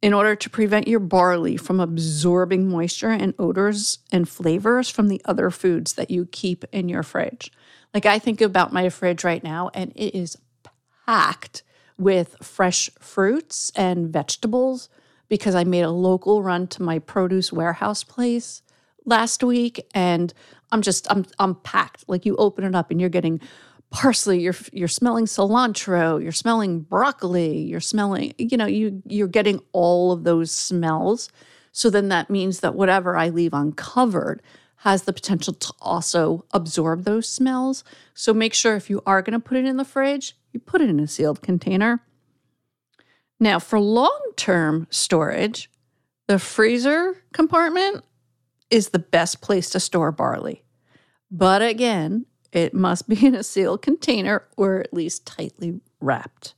in 0.00 0.14
order 0.14 0.36
to 0.36 0.48
prevent 0.48 0.86
your 0.86 1.00
barley 1.00 1.56
from 1.56 1.80
absorbing 1.80 2.68
moisture 2.68 3.10
and 3.10 3.34
odors 3.38 3.98
and 4.12 4.28
flavors 4.28 4.88
from 4.88 5.08
the 5.08 5.20
other 5.24 5.50
foods 5.50 5.94
that 5.94 6.10
you 6.10 6.26
keep 6.30 6.64
in 6.70 6.88
your 6.88 7.02
fridge. 7.02 7.50
Like 7.92 8.06
I 8.06 8.18
think 8.18 8.40
about 8.40 8.72
my 8.72 8.88
fridge 8.90 9.24
right 9.24 9.42
now, 9.42 9.70
and 9.74 9.90
it 9.96 10.14
is 10.14 10.36
packed 11.06 11.64
with 11.98 12.36
fresh 12.42 12.90
fruits 13.00 13.72
and 13.74 14.08
vegetables 14.08 14.88
because 15.28 15.54
I 15.54 15.64
made 15.64 15.82
a 15.82 15.90
local 15.90 16.42
run 16.42 16.68
to 16.68 16.82
my 16.82 17.00
produce 17.00 17.52
warehouse 17.52 18.04
place 18.04 18.62
last 19.06 19.42
week 19.42 19.86
and 19.94 20.34
I'm 20.72 20.82
just 20.82 21.10
I'm 21.10 21.24
I'm 21.38 21.54
packed. 21.54 22.04
Like 22.08 22.26
you 22.26 22.36
open 22.36 22.64
it 22.64 22.74
up 22.74 22.90
and 22.90 23.00
you're 23.00 23.08
getting 23.08 23.40
parsley, 23.90 24.40
you're 24.40 24.54
you're 24.72 24.88
smelling 24.88 25.24
cilantro, 25.24 26.22
you're 26.22 26.32
smelling 26.32 26.80
broccoli, 26.80 27.58
you're 27.58 27.80
smelling, 27.80 28.34
you 28.38 28.56
know, 28.56 28.66
you 28.66 29.02
you're 29.06 29.28
getting 29.28 29.60
all 29.72 30.12
of 30.12 30.24
those 30.24 30.50
smells. 30.50 31.30
So 31.72 31.88
then 31.90 32.08
that 32.08 32.30
means 32.30 32.60
that 32.60 32.74
whatever 32.74 33.16
I 33.16 33.28
leave 33.28 33.54
uncovered 33.54 34.42
has 34.76 35.02
the 35.02 35.12
potential 35.12 35.54
to 35.54 35.72
also 35.80 36.44
absorb 36.52 37.04
those 37.04 37.28
smells. 37.28 37.84
So 38.14 38.32
make 38.34 38.54
sure 38.54 38.76
if 38.76 38.90
you 38.90 39.02
are 39.06 39.22
going 39.22 39.32
to 39.32 39.44
put 39.44 39.56
it 39.56 39.64
in 39.64 39.76
the 39.76 39.84
fridge, 39.84 40.36
you 40.52 40.60
put 40.60 40.80
it 40.80 40.88
in 40.88 41.00
a 41.00 41.08
sealed 41.08 41.42
container. 41.42 42.02
Now, 43.38 43.58
for 43.58 43.78
long 43.78 44.32
term 44.36 44.86
storage, 44.90 45.70
the 46.28 46.38
freezer 46.38 47.22
compartment 47.32 48.04
is 48.70 48.88
the 48.88 48.98
best 48.98 49.40
place 49.40 49.70
to 49.70 49.80
store 49.80 50.12
barley. 50.12 50.64
But 51.30 51.62
again, 51.62 52.26
it 52.52 52.74
must 52.74 53.08
be 53.08 53.26
in 53.26 53.34
a 53.34 53.42
sealed 53.42 53.82
container 53.82 54.44
or 54.56 54.80
at 54.80 54.94
least 54.94 55.26
tightly 55.26 55.80
wrapped. 56.00 56.54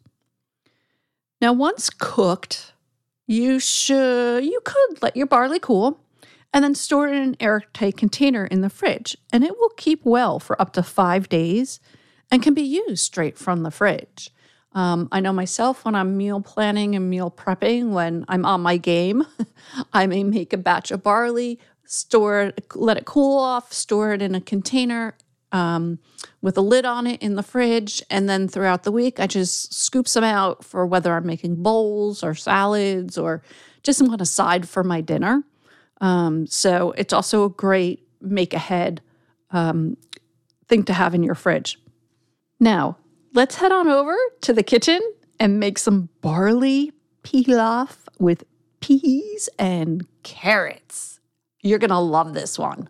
Now, 1.40 1.52
once 1.52 1.90
cooked, 1.90 2.72
you 3.26 3.60
should 3.60 4.44
you 4.44 4.60
could 4.64 5.02
let 5.02 5.16
your 5.16 5.26
barley 5.26 5.60
cool 5.60 6.00
and 6.52 6.64
then 6.64 6.74
store 6.74 7.08
it 7.08 7.14
in 7.14 7.22
an 7.22 7.36
airtight 7.40 7.96
container 7.96 8.46
in 8.46 8.62
the 8.62 8.70
fridge, 8.70 9.16
and 9.32 9.44
it 9.44 9.58
will 9.58 9.68
keep 9.76 10.04
well 10.04 10.38
for 10.38 10.60
up 10.60 10.72
to 10.72 10.82
five 10.82 11.28
days 11.28 11.78
and 12.30 12.42
can 12.42 12.54
be 12.54 12.62
used 12.62 13.04
straight 13.04 13.36
from 13.36 13.62
the 13.62 13.70
fridge. 13.70 14.30
Um, 14.72 15.08
I 15.12 15.20
know 15.20 15.32
myself 15.32 15.84
when 15.84 15.94
I'm 15.94 16.16
meal 16.16 16.40
planning 16.40 16.94
and 16.94 17.08
meal 17.08 17.30
prepping, 17.30 17.90
when 17.90 18.24
I'm 18.28 18.44
on 18.44 18.60
my 18.60 18.76
game, 18.76 19.26
I 19.92 20.06
may 20.06 20.24
make 20.24 20.52
a 20.52 20.58
batch 20.58 20.90
of 20.90 21.02
barley, 21.02 21.58
store 21.88 22.42
it, 22.42 22.66
let 22.74 22.96
it 22.98 23.06
cool 23.06 23.38
off, 23.38 23.72
store 23.72 24.12
it 24.12 24.22
in 24.22 24.34
a 24.34 24.40
container 24.40 25.16
um, 25.52 25.98
with 26.42 26.58
a 26.58 26.60
lid 26.60 26.84
on 26.84 27.06
it 27.06 27.22
in 27.22 27.34
the 27.34 27.42
fridge. 27.42 28.02
And 28.10 28.28
then 28.28 28.46
throughout 28.46 28.82
the 28.82 28.92
week, 28.92 29.18
I 29.18 29.26
just 29.26 29.72
scoop 29.72 30.06
some 30.06 30.22
out 30.22 30.62
for 30.62 30.86
whether 30.86 31.14
I'm 31.16 31.26
making 31.26 31.62
bowls 31.62 32.22
or 32.22 32.34
salads 32.34 33.16
or 33.16 33.42
just 33.82 34.02
one 34.02 34.22
side 34.26 34.68
for 34.68 34.84
my 34.84 35.00
dinner. 35.00 35.42
Um, 36.00 36.46
so 36.46 36.92
it's 36.92 37.12
also 37.12 37.44
a 37.44 37.48
great 37.48 38.06
make 38.20 38.52
ahead 38.52 39.00
um, 39.50 39.96
thing 40.66 40.84
to 40.84 40.92
have 40.92 41.14
in 41.14 41.22
your 41.22 41.34
fridge. 41.34 41.80
Now, 42.60 42.98
let's 43.32 43.56
head 43.56 43.72
on 43.72 43.88
over 43.88 44.14
to 44.42 44.52
the 44.52 44.62
kitchen 44.62 45.00
and 45.40 45.58
make 45.58 45.78
some 45.78 46.10
barley 46.20 46.92
pilaf 47.22 47.96
with 48.18 48.44
peas 48.80 49.48
and 49.58 50.06
carrots. 50.22 51.17
You're 51.68 51.78
going 51.78 51.90
to 51.90 51.98
love 51.98 52.32
this 52.32 52.58
one. 52.58 52.88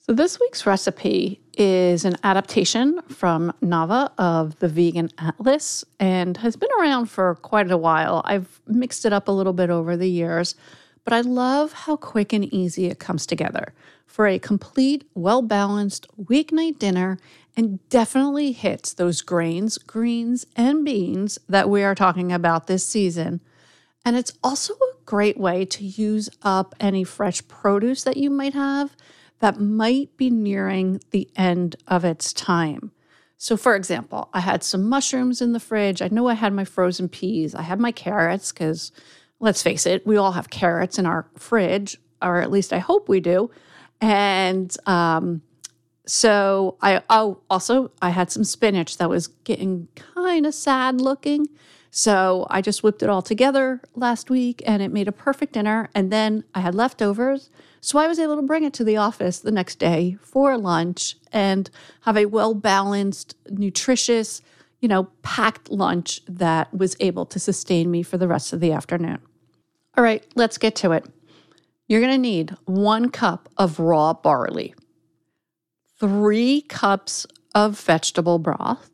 So, 0.00 0.14
this 0.14 0.40
week's 0.40 0.66
recipe 0.66 1.40
is 1.56 2.04
an 2.04 2.16
adaptation 2.24 3.00
from 3.10 3.52
Nava 3.62 4.10
of 4.18 4.58
the 4.58 4.66
Vegan 4.66 5.10
Atlas 5.18 5.84
and 6.00 6.36
has 6.38 6.56
been 6.56 6.68
around 6.80 7.06
for 7.06 7.36
quite 7.36 7.70
a 7.70 7.76
while. 7.76 8.22
I've 8.24 8.60
mixed 8.66 9.04
it 9.04 9.12
up 9.12 9.28
a 9.28 9.30
little 9.30 9.52
bit 9.52 9.70
over 9.70 9.96
the 9.96 10.08
years, 10.08 10.56
but 11.04 11.12
I 11.12 11.20
love 11.20 11.72
how 11.72 11.96
quick 11.96 12.32
and 12.32 12.44
easy 12.52 12.86
it 12.86 12.98
comes 12.98 13.26
together 13.26 13.72
for 14.06 14.26
a 14.26 14.38
complete, 14.38 15.04
well 15.14 15.42
balanced 15.42 16.06
weeknight 16.18 16.78
dinner 16.78 17.18
and 17.56 17.86
definitely 17.88 18.52
hits 18.52 18.92
those 18.92 19.22
grains, 19.22 19.78
greens, 19.78 20.46
and 20.56 20.84
beans 20.84 21.38
that 21.48 21.68
we 21.68 21.82
are 21.82 21.94
talking 21.94 22.32
about 22.32 22.66
this 22.66 22.86
season. 22.86 23.40
And 24.04 24.16
it's 24.16 24.32
also 24.42 24.74
a 24.74 25.04
great 25.04 25.38
way 25.38 25.64
to 25.66 25.84
use 25.84 26.30
up 26.42 26.74
any 26.80 27.04
fresh 27.04 27.46
produce 27.48 28.02
that 28.04 28.16
you 28.16 28.30
might 28.30 28.54
have 28.54 28.96
that 29.40 29.60
might 29.60 30.16
be 30.16 30.30
nearing 30.30 31.00
the 31.10 31.28
end 31.36 31.76
of 31.86 32.04
its 32.04 32.32
time. 32.32 32.92
So, 33.36 33.56
for 33.56 33.74
example, 33.74 34.28
I 34.34 34.40
had 34.40 34.62
some 34.62 34.88
mushrooms 34.88 35.40
in 35.40 35.52
the 35.52 35.60
fridge. 35.60 36.02
I 36.02 36.08
know 36.08 36.28
I 36.28 36.34
had 36.34 36.52
my 36.52 36.64
frozen 36.64 37.08
peas. 37.08 37.54
I 37.54 37.62
had 37.62 37.80
my 37.80 37.90
carrots 37.90 38.52
because, 38.52 38.92
let's 39.40 39.62
face 39.62 39.86
it, 39.86 40.06
we 40.06 40.16
all 40.16 40.32
have 40.32 40.50
carrots 40.50 40.98
in 40.98 41.06
our 41.06 41.26
fridge, 41.36 41.98
or 42.22 42.40
at 42.40 42.50
least 42.50 42.72
I 42.72 42.78
hope 42.78 43.08
we 43.08 43.20
do. 43.20 43.50
And 44.00 44.74
um, 44.86 45.42
so 46.06 46.76
I 46.82 47.02
oh 47.10 47.40
also 47.48 47.92
I 48.00 48.10
had 48.10 48.30
some 48.30 48.44
spinach 48.44 48.98
that 48.98 49.08
was 49.08 49.28
getting 49.28 49.88
kind 49.94 50.46
of 50.46 50.54
sad 50.54 51.00
looking. 51.00 51.48
So 51.90 52.46
I 52.50 52.60
just 52.60 52.82
whipped 52.82 53.02
it 53.02 53.08
all 53.08 53.22
together 53.22 53.80
last 53.94 54.30
week 54.30 54.62
and 54.64 54.80
it 54.80 54.92
made 54.92 55.08
a 55.08 55.12
perfect 55.12 55.54
dinner. 55.54 55.88
And 55.94 56.12
then 56.12 56.44
I 56.54 56.60
had 56.60 56.74
leftovers. 56.74 57.50
So 57.80 57.98
I 57.98 58.06
was 58.06 58.18
able 58.18 58.36
to 58.36 58.42
bring 58.42 58.62
it 58.64 58.72
to 58.74 58.84
the 58.84 58.96
office 58.96 59.40
the 59.40 59.50
next 59.50 59.78
day 59.78 60.16
for 60.20 60.56
lunch 60.56 61.16
and 61.32 61.68
have 62.02 62.16
a 62.16 62.26
well 62.26 62.54
balanced, 62.54 63.34
nutritious, 63.48 64.40
you 64.80 64.88
know, 64.88 65.04
packed 65.22 65.70
lunch 65.70 66.22
that 66.26 66.72
was 66.72 66.96
able 67.00 67.26
to 67.26 67.38
sustain 67.38 67.90
me 67.90 68.02
for 68.02 68.18
the 68.18 68.28
rest 68.28 68.52
of 68.52 68.60
the 68.60 68.72
afternoon. 68.72 69.18
All 69.96 70.04
right, 70.04 70.24
let's 70.34 70.58
get 70.58 70.76
to 70.76 70.92
it. 70.92 71.04
You're 71.88 72.00
going 72.00 72.12
to 72.12 72.18
need 72.18 72.54
one 72.66 73.10
cup 73.10 73.48
of 73.56 73.80
raw 73.80 74.12
barley, 74.12 74.74
three 75.98 76.62
cups 76.62 77.26
of 77.54 77.78
vegetable 77.78 78.38
broth. 78.38 78.90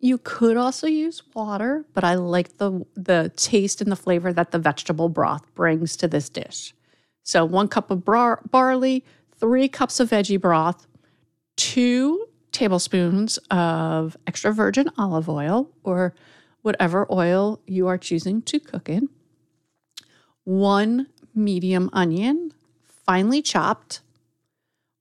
You 0.00 0.18
could 0.18 0.56
also 0.56 0.88
use 0.88 1.22
water, 1.34 1.84
but 1.94 2.02
I 2.02 2.16
like 2.16 2.58
the, 2.58 2.84
the 2.94 3.30
taste 3.36 3.80
and 3.80 3.92
the 3.92 3.96
flavor 3.96 4.32
that 4.32 4.50
the 4.50 4.58
vegetable 4.58 5.08
broth 5.08 5.54
brings 5.54 5.96
to 5.98 6.08
this 6.08 6.28
dish. 6.28 6.74
So, 7.22 7.44
one 7.44 7.68
cup 7.68 7.92
of 7.92 8.04
bar- 8.04 8.42
barley, 8.50 9.04
three 9.38 9.68
cups 9.68 10.00
of 10.00 10.10
veggie 10.10 10.40
broth, 10.40 10.88
two 11.56 12.26
tablespoons 12.50 13.38
of 13.50 14.16
extra 14.26 14.52
virgin 14.52 14.90
olive 14.98 15.28
oil 15.28 15.70
or 15.84 16.14
whatever 16.62 17.06
oil 17.10 17.60
you 17.66 17.86
are 17.86 17.98
choosing 17.98 18.42
to 18.42 18.58
cook 18.58 18.88
in, 18.88 19.08
one 20.44 21.08
medium 21.34 21.88
onion, 21.92 22.52
finely 23.06 23.42
chopped, 23.42 24.00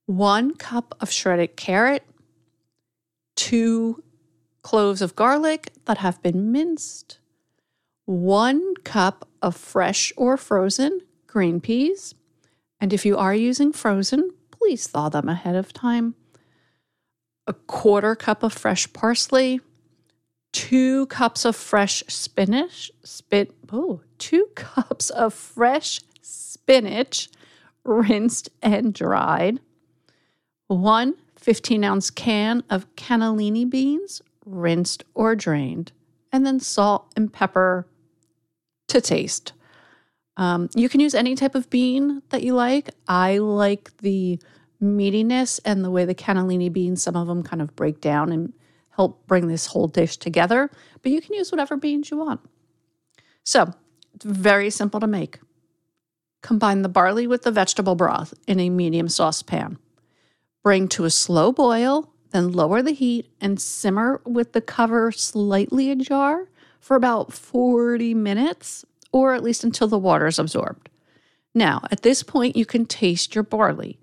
one 0.05 0.55
cup 0.55 0.95
of 0.99 1.11
shredded 1.11 1.55
carrot, 1.55 2.03
two 3.35 4.03
cloves 4.61 5.01
of 5.01 5.15
garlic 5.15 5.71
that 5.85 5.97
have 5.99 6.21
been 6.21 6.51
minced, 6.51 7.19
one 8.05 8.75
cup 8.83 9.27
of 9.41 9.55
fresh 9.55 10.11
or 10.15 10.37
frozen 10.37 11.01
green 11.27 11.59
peas. 11.59 12.13
And 12.79 12.93
if 12.93 13.05
you 13.05 13.17
are 13.17 13.35
using 13.35 13.71
frozen, 13.71 14.31
please 14.51 14.87
thaw 14.87 15.09
them 15.09 15.29
ahead 15.29 15.55
of 15.55 15.73
time 15.73 16.15
a 17.47 17.53
quarter 17.53 18.15
cup 18.15 18.43
of 18.43 18.53
fresh 18.53 18.91
parsley, 18.93 19.59
two 20.53 21.05
cups 21.07 21.43
of 21.43 21.55
fresh 21.55 22.03
spinach, 22.07 22.91
spit, 23.03 23.60
oh, 23.71 24.01
two 24.17 24.47
cups 24.55 25.09
of 25.09 25.33
fresh 25.33 26.01
spinach, 26.21 27.29
rinsed 27.83 28.49
and 28.61 28.93
dried, 28.93 29.59
one 30.67 31.15
15 31.35 31.83
ounce 31.83 32.11
can 32.11 32.63
of 32.69 32.93
cannellini 32.95 33.67
beans, 33.69 34.21
rinsed 34.45 35.03
or 35.15 35.35
drained, 35.35 35.91
and 36.31 36.45
then 36.45 36.59
salt 36.59 37.11
and 37.15 37.33
pepper 37.33 37.87
to 38.87 39.01
taste. 39.01 39.53
Um, 40.37 40.69
you 40.75 40.87
can 40.87 40.99
use 40.99 41.15
any 41.15 41.35
type 41.35 41.55
of 41.55 41.69
bean 41.69 42.21
that 42.29 42.43
you 42.43 42.53
like. 42.53 42.91
I 43.07 43.39
like 43.39 43.95
the 43.97 44.39
meatiness 44.81 45.59
and 45.65 45.83
the 45.83 45.91
way 45.91 46.05
the 46.05 46.15
cannellini 46.15 46.71
beans, 46.71 47.03
some 47.03 47.15
of 47.15 47.27
them 47.27 47.43
kind 47.43 47.61
of 47.61 47.75
break 47.75 48.01
down 48.01 48.31
and 48.31 48.53
help 48.91 49.25
bring 49.27 49.47
this 49.47 49.65
whole 49.65 49.87
dish 49.87 50.17
together. 50.17 50.69
But 51.01 51.11
you 51.11 51.21
can 51.21 51.33
use 51.33 51.51
whatever 51.51 51.75
beans 51.75 52.11
you 52.11 52.17
want. 52.17 52.41
So 53.43 53.73
it's 54.13 54.25
very 54.25 54.69
simple 54.69 54.99
to 54.99 55.07
make. 55.07 55.39
Combine 56.41 56.81
the 56.81 56.89
barley 56.89 57.27
with 57.27 57.43
the 57.43 57.51
vegetable 57.51 57.95
broth 57.95 58.33
in 58.47 58.59
a 58.59 58.69
medium 58.69 59.07
saucepan. 59.07 59.77
Bring 60.63 60.87
to 60.89 61.05
a 61.05 61.09
slow 61.09 61.51
boil, 61.51 62.11
then 62.31 62.51
lower 62.51 62.81
the 62.81 62.93
heat 62.93 63.27
and 63.39 63.59
simmer 63.59 64.21
with 64.25 64.53
the 64.53 64.61
cover 64.61 65.11
slightly 65.11 65.91
ajar 65.91 66.47
for 66.79 66.95
about 66.95 67.33
40 67.33 68.13
minutes, 68.15 68.85
or 69.11 69.33
at 69.33 69.43
least 69.43 69.63
until 69.63 69.87
the 69.87 69.99
water 69.99 70.27
is 70.27 70.39
absorbed. 70.39 70.89
Now, 71.53 71.81
at 71.91 72.01
this 72.01 72.23
point, 72.23 72.55
you 72.55 72.65
can 72.65 72.85
taste 72.85 73.35
your 73.35 73.43
barley 73.43 73.99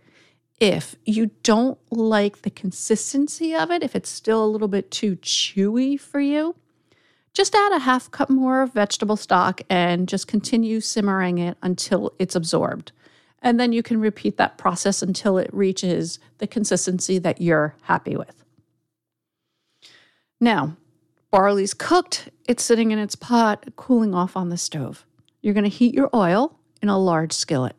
if 0.60 0.96
you 1.04 1.30
don't 1.42 1.78
like 1.90 2.42
the 2.42 2.50
consistency 2.50 3.54
of 3.54 3.70
it, 3.70 3.82
if 3.82 3.94
it's 3.94 4.10
still 4.10 4.44
a 4.44 4.46
little 4.46 4.68
bit 4.68 4.90
too 4.90 5.16
chewy 5.16 5.98
for 5.98 6.20
you, 6.20 6.56
just 7.32 7.54
add 7.54 7.72
a 7.72 7.78
half 7.78 8.10
cup 8.10 8.30
more 8.30 8.62
of 8.62 8.72
vegetable 8.72 9.16
stock 9.16 9.60
and 9.70 10.08
just 10.08 10.26
continue 10.26 10.80
simmering 10.80 11.38
it 11.38 11.56
until 11.62 12.12
it's 12.18 12.34
absorbed. 12.34 12.92
And 13.40 13.60
then 13.60 13.72
you 13.72 13.82
can 13.82 14.00
repeat 14.00 14.36
that 14.36 14.58
process 14.58 15.02
until 15.02 15.38
it 15.38 15.50
reaches 15.52 16.18
the 16.38 16.46
consistency 16.46 17.18
that 17.18 17.40
you're 17.40 17.76
happy 17.82 18.16
with. 18.16 18.44
Now, 20.40 20.76
barley's 21.30 21.74
cooked, 21.74 22.30
it's 22.48 22.64
sitting 22.64 22.90
in 22.90 22.98
its 22.98 23.14
pot, 23.14 23.66
cooling 23.76 24.14
off 24.14 24.36
on 24.36 24.48
the 24.48 24.56
stove. 24.56 25.06
You're 25.40 25.54
going 25.54 25.64
to 25.64 25.70
heat 25.70 25.94
your 25.94 26.10
oil 26.14 26.58
in 26.82 26.88
a 26.88 26.98
large 26.98 27.32
skillet. 27.32 27.76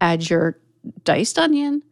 Add 0.00 0.28
your 0.28 0.58
diced 1.04 1.38
onion, 1.38 1.82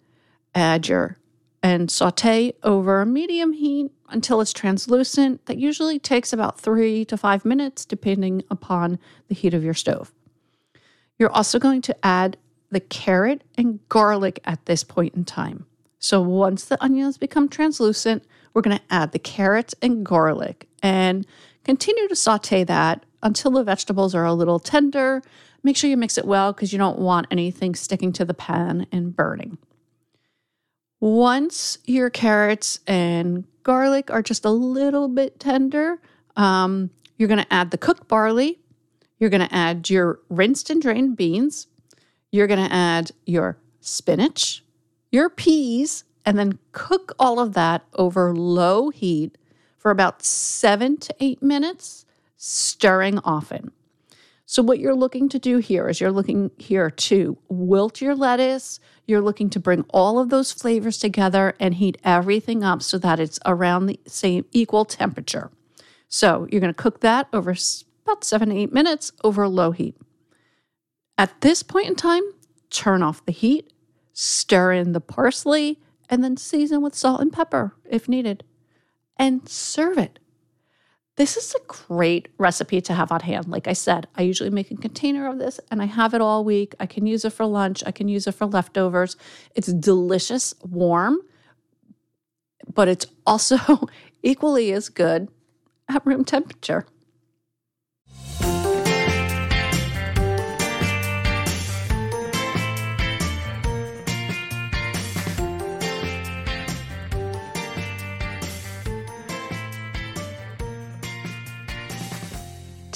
add 0.55 0.89
your 0.89 1.17
and 1.63 1.91
saute 1.91 2.55
over 2.63 3.05
medium 3.05 3.53
heat 3.53 3.93
until 4.13 4.41
it's 4.41 4.53
translucent. 4.53 5.45
That 5.47 5.59
usually 5.59 5.99
takes 5.99 6.33
about 6.33 6.61
three 6.61 7.05
to 7.07 7.17
five 7.17 7.45
minutes, 7.45 7.85
depending 7.85 8.43
upon 8.51 8.99
the 9.29 9.35
heat 9.35 9.55
of 9.55 9.65
your 9.65 9.75
stove. 9.75 10.13
You're 11.19 11.33
also 11.33 11.59
going 11.59 11.83
to 11.83 11.97
add 12.07 12.37
the 12.71 12.81
carrot 12.81 13.43
and 13.59 13.81
garlic 13.89 14.41
at 14.45 14.65
this 14.67 14.85
point 14.85 15.15
in 15.15 15.25
time. 15.25 15.67
So 15.99 16.23
once 16.23 16.65
the 16.65 16.83
onions 16.83 17.19
become 17.19 17.49
translucent, 17.49 18.25
we're 18.55 18.63
going 18.63 18.79
to 18.79 18.85
add 18.91 19.13
the 19.13 19.19
carrots 19.19 19.75
and 19.83 20.05
garlic 20.05 20.67
and 20.83 21.27
continue 21.65 22.09
to 22.09 22.17
saute 22.17 22.65
that 22.65 23.05
until 23.23 23.51
the 23.51 23.65
vegetables 23.65 24.15
are 24.15 24.25
a 24.25 24.33
little 24.33 24.59
tender. 24.59 25.23
Make 25.63 25.77
sure 25.77 25.91
you 25.91 25.97
mix 25.97 26.17
it 26.17 26.25
well 26.25 26.53
because 26.53 26.73
you 26.73 26.79
don't 26.79 26.99
want 26.99 27.27
anything 27.31 27.75
sticking 27.75 28.13
to 28.15 28.25
the 28.25 28.35
pan 28.35 28.87
and 28.91 29.15
burning. 29.15 29.59
Once 31.01 31.79
your 31.85 32.11
carrots 32.11 32.81
and 32.87 33.45
garlic 33.63 34.11
are 34.11 34.23
just 34.23 34.45
a 34.45 34.51
little 34.51 35.09
bit 35.09 35.41
tender, 35.41 36.01
um, 36.37 36.91
you're 37.17 37.29
going 37.29 37.43
to 37.43 37.53
add 37.53 37.71
the 37.71 37.79
cooked 37.79 38.09
barley. 38.09 38.59
You're 39.19 39.31
going 39.31 39.47
to 39.47 39.55
add 39.55 39.91
your 39.91 40.21
rinsed 40.31 40.71
and 40.71 40.81
drained 40.81 41.17
beans. 41.17 41.67
You're 42.33 42.47
going 42.47 42.67
to 42.67 42.75
add 42.75 43.11
your 43.27 43.59
spinach, 43.81 44.65
your 45.11 45.29
peas, 45.29 46.05
and 46.25 46.39
then 46.39 46.59
cook 46.73 47.13
all 47.19 47.39
of 47.39 47.53
that 47.55 47.85
over 47.95 48.35
low 48.35 48.91
heat 48.91 49.37
for 49.77 49.91
about 49.91 50.23
seven 50.23 50.97
to 50.99 51.15
eight 51.21 51.43
minutes, 51.43 52.07
stirring 52.37 53.19
often. 53.21 53.73
So, 54.51 54.65
what 54.65 54.81
you're 54.81 54.97
looking 54.97 55.29
to 55.29 55.39
do 55.39 55.59
here 55.59 55.89
is 55.89 56.01
you're 56.01 56.11
looking 56.11 56.51
here 56.59 56.91
to 56.91 57.39
wilt 57.49 58.01
your 58.01 58.17
lettuce. 58.17 58.81
You're 59.07 59.21
looking 59.21 59.49
to 59.51 59.61
bring 59.61 59.85
all 59.91 60.19
of 60.19 60.29
those 60.29 60.51
flavors 60.51 60.99
together 60.99 61.55
and 61.61 61.75
heat 61.75 61.99
everything 62.03 62.65
up 62.65 62.83
so 62.83 62.99
that 62.99 63.21
it's 63.21 63.39
around 63.47 63.87
the 63.87 64.01
same 64.09 64.45
equal 64.51 64.85
temperature. 64.85 65.53
So, 66.09 66.49
you're 66.51 66.61
going 66.61 66.75
to 66.75 66.83
cook 66.83 66.99
that 66.99 67.29
over 67.33 67.55
about 68.05 68.25
seven 68.25 68.49
to 68.49 68.57
eight 68.57 68.73
minutes 68.73 69.13
over 69.23 69.47
low 69.47 69.71
heat. 69.71 69.97
At 71.17 71.43
this 71.43 71.63
point 71.63 71.87
in 71.87 71.95
time, 71.95 72.25
turn 72.71 73.05
off 73.05 73.25
the 73.25 73.31
heat, 73.31 73.73
stir 74.15 74.73
in 74.73 74.95
the 74.95 75.01
parsley, 75.01 75.79
and 76.09 76.25
then 76.25 76.37
season 76.37 76.83
with 76.83 76.97
salt 76.97 77.21
and 77.21 77.33
pepper 77.33 77.77
if 77.89 78.09
needed, 78.09 78.43
and 79.17 79.49
serve 79.49 79.97
it. 79.97 80.19
This 81.21 81.37
is 81.37 81.55
a 81.55 81.61
great 81.67 82.29
recipe 82.39 82.81
to 82.81 82.95
have 82.95 83.13
on 83.13 83.21
hand. 83.21 83.47
Like 83.47 83.69
I 83.69 83.75
said, 83.75 84.07
I 84.17 84.23
usually 84.23 84.49
make 84.49 84.71
a 84.71 84.77
container 84.77 85.29
of 85.29 85.39
this 85.39 85.61
and 85.71 85.83
I 85.83 85.85
have 85.85 86.15
it 86.15 86.23
all 86.23 86.47
week. 86.47 86.75
I 86.81 86.87
can 86.87 87.07
use 87.07 87.27
it 87.27 87.35
for 87.35 87.45
lunch, 87.45 87.83
I 87.85 87.91
can 87.91 88.09
use 88.09 88.27
it 88.27 88.33
for 88.33 88.47
leftovers. 88.47 89.19
It's 89.55 89.71
delicious, 89.71 90.55
warm, 90.63 91.19
but 92.73 92.89
it's 92.89 93.05
also 93.27 93.87
equally 94.23 94.73
as 94.73 94.89
good 94.89 95.29
at 95.91 96.07
room 96.07 96.25
temperature. 96.25 96.87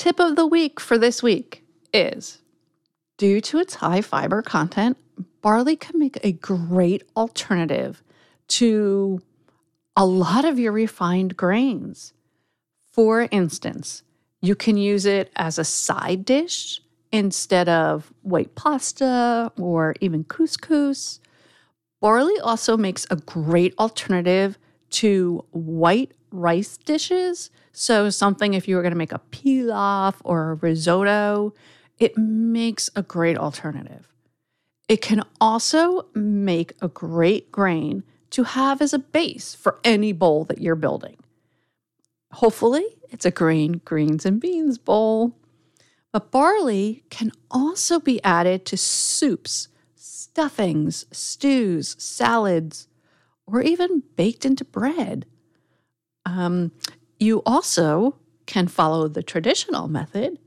Tip 0.05 0.21
of 0.21 0.37
the 0.37 0.47
week 0.47 0.81
for 0.81 0.99
this 0.99 1.23
week 1.23 1.64
is 1.95 2.43
due 3.17 3.40
to 3.40 3.59
its 3.59 3.77
high 3.77 4.03
fiber 4.03 4.43
content, 4.43 4.99
barley 5.40 5.77
can 5.77 5.99
make 5.99 6.19
a 6.23 6.31
great 6.31 7.03
alternative 7.17 8.03
to 8.47 9.23
a 9.97 10.05
lot 10.05 10.45
of 10.45 10.59
your 10.59 10.73
refined 10.73 11.38
grains. 11.38 12.12
For 12.93 13.29
instance, 13.31 14.03
you 14.43 14.55
can 14.55 14.77
use 14.77 15.07
it 15.07 15.33
as 15.37 15.59
a 15.59 15.64
side 15.64 16.27
dish 16.27 16.83
instead 17.11 17.71
of 17.71 18.12
white 18.21 18.55
pasta 18.55 19.53
or 19.57 19.95
even 20.03 20.25
couscous. 20.25 21.19
Barley 22.03 22.38
also 22.40 22.77
makes 22.77 23.07
a 23.09 23.17
great 23.17 23.73
alternative 23.79 24.59
to 24.90 25.47
white 25.53 26.12
rice 26.35 26.77
dishes 26.77 27.51
so, 27.77 28.09
something 28.09 28.55
if 28.55 28.68
you 28.68 28.77
were 28.77 28.83
going 28.83 28.92
to 28.92 28.97
make 28.99 29.12
a 29.12 29.20
pilaf 29.33 30.14
or 30.23 30.53
a 30.53 30.55
risotto, 30.55 31.53
it 31.99 32.16
makes 32.16 32.88
a 32.94 33.03
great 33.03 33.37
alternative. 33.37 34.07
It 34.88 35.03
can 35.03 35.25
also 35.40 36.07
make 36.14 36.75
a 36.81 36.87
great 36.87 37.51
grain 37.51 38.05
to 38.31 38.44
have 38.44 38.81
as 38.81 38.94
a 38.94 39.01
base 39.01 39.57
for 39.57 39.81
any 39.83 40.12
bowl 40.12 40.44
that 40.44 40.61
you're 40.61 40.77
building. 40.77 41.16
Hopefully, 42.31 42.85
it's 43.11 43.27
a 43.27 43.33
green 43.33 43.81
greens 43.85 44.25
and 44.25 44.40
beans 44.40 44.79
bowl. 44.79 45.37
But 46.12 46.31
barley 46.31 47.03
can 47.11 47.33
also 47.51 47.99
be 47.99 48.23
added 48.23 48.64
to 48.66 48.77
soups, 48.77 49.66
stuffings, 49.97 51.07
stews, 51.11 51.97
salads, 51.99 52.87
or 53.49 53.62
even 53.62 54.05
baked 54.14 54.44
into 54.47 54.64
bread. 54.64 55.27
Um, 56.25 56.73
you 57.19 57.43
also 57.47 58.17
can 58.47 58.69
follow 58.69 59.09
the 59.09 59.23
traditional 59.23 59.89
method 59.89 60.39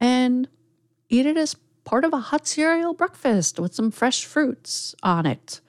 and 0.00 0.48
eat 1.08 1.26
it 1.26 1.36
as 1.36 1.56
part 1.84 2.04
of 2.04 2.12
a 2.12 2.18
hot 2.18 2.46
cereal 2.46 2.94
breakfast 2.94 3.58
with 3.58 3.74
some 3.74 3.90
fresh 3.90 4.24
fruits 4.24 4.94
on 5.02 5.26
it. 5.26 5.60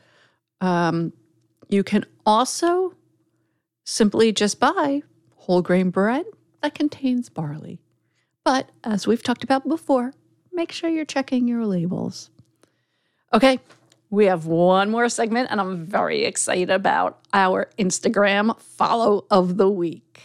Um, 0.62 1.14
you 1.70 1.84
can 1.84 2.06
also 2.26 2.96
simply 3.86 4.32
just 4.32 4.60
buy 4.60 5.04
whole 5.36 5.62
grain 5.62 5.90
bread 5.90 6.26
that 6.62 6.76
contains 6.76 7.30
barley. 7.30 7.80
But 8.44 8.70
as 8.84 9.08
we've 9.08 9.24
talked 9.24 9.44
about 9.44 9.68
before, 9.68 10.14
make 10.52 10.72
sure 10.72 10.90
you're 10.90 11.06
checking 11.06 11.48
your 11.48 11.66
labels. 11.66 12.30
Okay, 13.34 13.60
we 14.14 14.26
have 14.26 14.46
one 14.46 14.92
more 14.92 15.10
segment, 15.10 15.48
and 15.50 15.60
I'm 15.60 15.88
very 15.88 16.24
excited 16.24 16.70
about 16.70 17.18
our 17.34 17.72
Instagram 17.80 18.56
follow 18.62 19.26
of 19.32 19.58
the 19.58 19.68
week. 19.68 20.22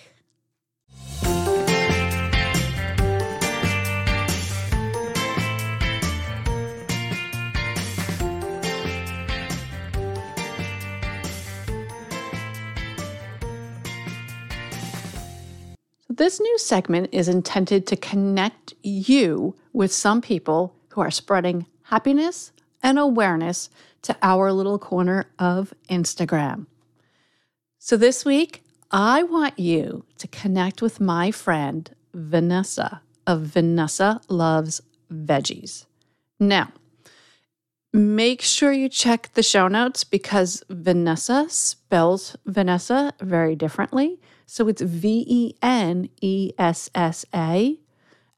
This 16.11 16.39
new 16.39 16.59
segment 16.59 17.09
is 17.11 17.27
intended 17.27 17.87
to 17.87 17.97
connect 17.97 18.75
you 18.83 19.57
with 19.73 19.91
some 19.91 20.21
people 20.21 20.75
who 20.91 21.01
are 21.01 21.11
spreading 21.11 21.65
happiness 21.85 22.53
and 22.83 22.99
awareness 22.99 23.71
to 24.03 24.17
our 24.23 24.53
little 24.53 24.79
corner 24.79 25.27
of 25.39 25.73
Instagram. 25.89 26.67
So 27.79 27.97
this 27.97 28.25
week, 28.25 28.63
I 28.91 29.23
want 29.23 29.59
you 29.59 30.05
to 30.19 30.29
connect 30.29 30.81
with 30.81 31.01
my 31.01 31.31
friend 31.31 31.95
Venessa 32.15 33.01
of 33.27 33.43
Venessa 33.43 34.23
Loves 34.29 34.81
Veggies. 35.13 35.87
Now, 36.41 36.73
make 37.93 38.41
sure 38.41 38.73
you 38.73 38.89
check 38.89 39.31
the 39.35 39.43
show 39.43 39.69
notes 39.69 40.05
because 40.05 40.63
Venessa 40.71 41.51
spells 41.51 42.37
Venessa 42.47 43.13
very 43.21 43.55
differently. 43.57 44.21
So 44.47 44.69
it's 44.69 44.81
V 44.81 45.25
E 45.29 45.55
N 45.61 46.09
E 46.23 46.53
S 46.59 46.89
S 46.95 47.27
A 47.35 47.79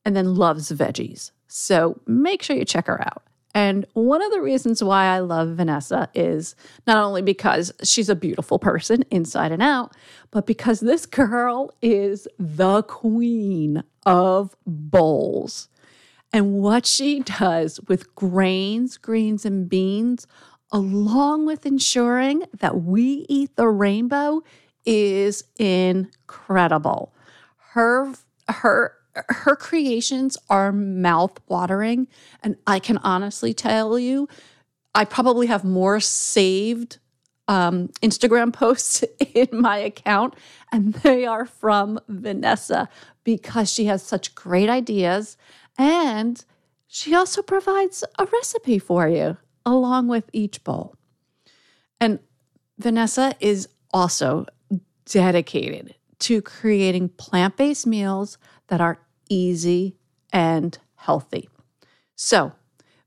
and 0.04 0.16
then 0.16 0.34
loves 0.34 0.72
veggies. 0.72 1.30
So 1.46 2.00
make 2.06 2.42
sure 2.42 2.56
you 2.56 2.64
check 2.64 2.86
her 2.86 3.00
out. 3.00 3.22
And 3.54 3.84
one 3.94 4.22
of 4.22 4.30
the 4.30 4.40
reasons 4.40 4.82
why 4.82 5.06
I 5.06 5.18
love 5.18 5.48
Venessa 5.56 6.08
is 6.14 6.54
not 6.86 6.98
only 6.98 7.22
because 7.22 7.72
she's 7.82 8.08
a 8.08 8.14
beautiful 8.14 8.58
person 8.58 9.04
inside 9.10 9.50
and 9.50 9.62
out, 9.62 9.94
but 10.30 10.46
because 10.46 10.80
this 10.80 11.04
girl 11.06 11.72
is 11.82 12.28
the 12.38 12.82
queen 12.84 13.82
of 14.06 14.54
bowls. 14.66 15.68
And 16.32 16.54
what 16.60 16.86
she 16.86 17.20
does 17.20 17.80
with 17.88 18.14
grains, 18.14 18.96
greens, 18.96 19.44
and 19.44 19.68
beans, 19.68 20.28
along 20.70 21.46
with 21.46 21.66
ensuring 21.66 22.44
that 22.60 22.82
we 22.82 23.26
eat 23.28 23.56
the 23.56 23.68
rainbow, 23.68 24.42
is 24.86 25.42
incredible. 25.58 27.12
Her 27.72 28.12
her 28.48 28.94
her 29.28 29.56
creations 29.56 30.36
are 30.48 30.72
mouth-watering 30.72 32.08
and 32.42 32.56
I 32.66 32.78
can 32.78 32.98
honestly 32.98 33.54
tell 33.54 33.98
you 33.98 34.28
I 34.94 35.04
probably 35.04 35.46
have 35.46 35.64
more 35.64 36.00
saved 36.00 36.98
um, 37.48 37.88
Instagram 38.02 38.52
posts 38.62 39.04
in 39.34 39.48
my 39.52 39.78
account, 39.78 40.34
and 40.72 40.94
they 40.94 41.26
are 41.26 41.46
from 41.46 42.00
Venessa 42.08 42.88
because 43.24 43.72
she 43.72 43.84
has 43.86 44.02
such 44.02 44.34
great 44.34 44.68
ideas 44.68 45.36
and 45.78 46.44
she 46.86 47.14
also 47.14 47.42
provides 47.42 48.02
a 48.18 48.26
recipe 48.26 48.78
for 48.78 49.08
you 49.08 49.36
along 49.64 50.08
with 50.08 50.28
each 50.32 50.64
bowl. 50.64 50.96
And 52.00 52.18
Venessa 52.80 53.34
is 53.40 53.68
also 53.92 54.46
dedicated 55.04 55.94
to 56.20 56.42
creating 56.42 57.10
plant 57.10 57.56
based 57.56 57.86
meals 57.86 58.38
that 58.68 58.80
are 58.80 59.00
easy 59.30 59.96
and 60.32 60.76
healthy. 60.96 61.48
So 62.14 62.52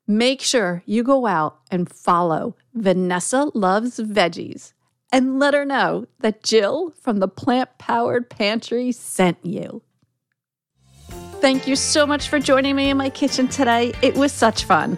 make 0.07 0.41
sure 0.41 0.81
you 0.87 1.03
go 1.03 1.27
out 1.27 1.59
and 1.69 1.87
follow 1.87 2.55
Venessa 2.75 3.51
Loves 3.53 3.99
Veggies 3.99 4.73
and 5.11 5.37
let 5.37 5.53
her 5.53 5.63
know 5.63 6.07
that 6.21 6.41
Jill 6.43 6.91
from 6.99 7.19
the 7.19 7.27
Plant 7.27 7.69
Powered 7.77 8.31
Pantry 8.31 8.91
sent 8.91 9.37
you. 9.45 9.83
Thank 11.39 11.67
you 11.67 11.75
so 11.75 12.07
much 12.07 12.29
for 12.29 12.39
joining 12.39 12.75
me 12.75 12.89
in 12.89 12.97
my 12.97 13.09
kitchen 13.09 13.47
today. 13.47 13.93
It 14.01 14.15
was 14.15 14.31
such 14.31 14.63
fun. 14.63 14.97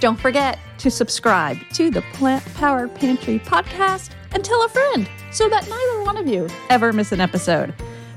Don't 0.00 0.18
forget 0.18 0.58
to 0.78 0.90
subscribe 0.90 1.56
to 1.72 1.90
the 1.90 2.02
Plant 2.12 2.44
Powered 2.56 2.94
Pantry 2.94 3.38
podcast 3.38 4.10
and 4.32 4.44
tell 4.44 4.62
a 4.64 4.68
friend 4.68 5.08
so 5.32 5.48
that 5.48 5.66
neither 5.68 6.04
one 6.04 6.18
of 6.18 6.26
you 6.26 6.48
ever 6.68 6.92
miss 6.92 7.12
an 7.12 7.20
episode. 7.20 7.72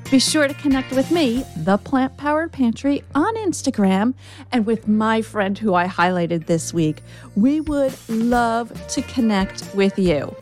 Be 0.10 0.20
sure 0.20 0.48
to 0.48 0.54
connect 0.54 0.94
with 0.94 1.12
me, 1.12 1.44
the 1.58 1.76
Plant 1.78 2.16
Powered 2.16 2.54
Pantry, 2.54 3.04
on 3.14 3.36
Instagram 3.36 4.14
and 4.54 4.66
with 4.66 4.88
my 4.88 5.22
friend 5.22 5.58
who 5.58 5.74
I 5.74 5.86
highlighted 5.86 6.46
this 6.46 6.74
week. 6.74 7.04
We 7.36 7.60
would 7.60 7.94
love 8.08 8.72
to 8.88 9.02
connect 9.02 9.70
with 9.76 10.00
you. 10.00 10.34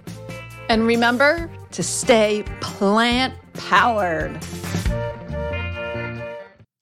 And 0.69 0.85
remember 0.85 1.49
to 1.71 1.81
stay 1.81 2.43
plant 2.61 3.33
powered. 3.53 4.39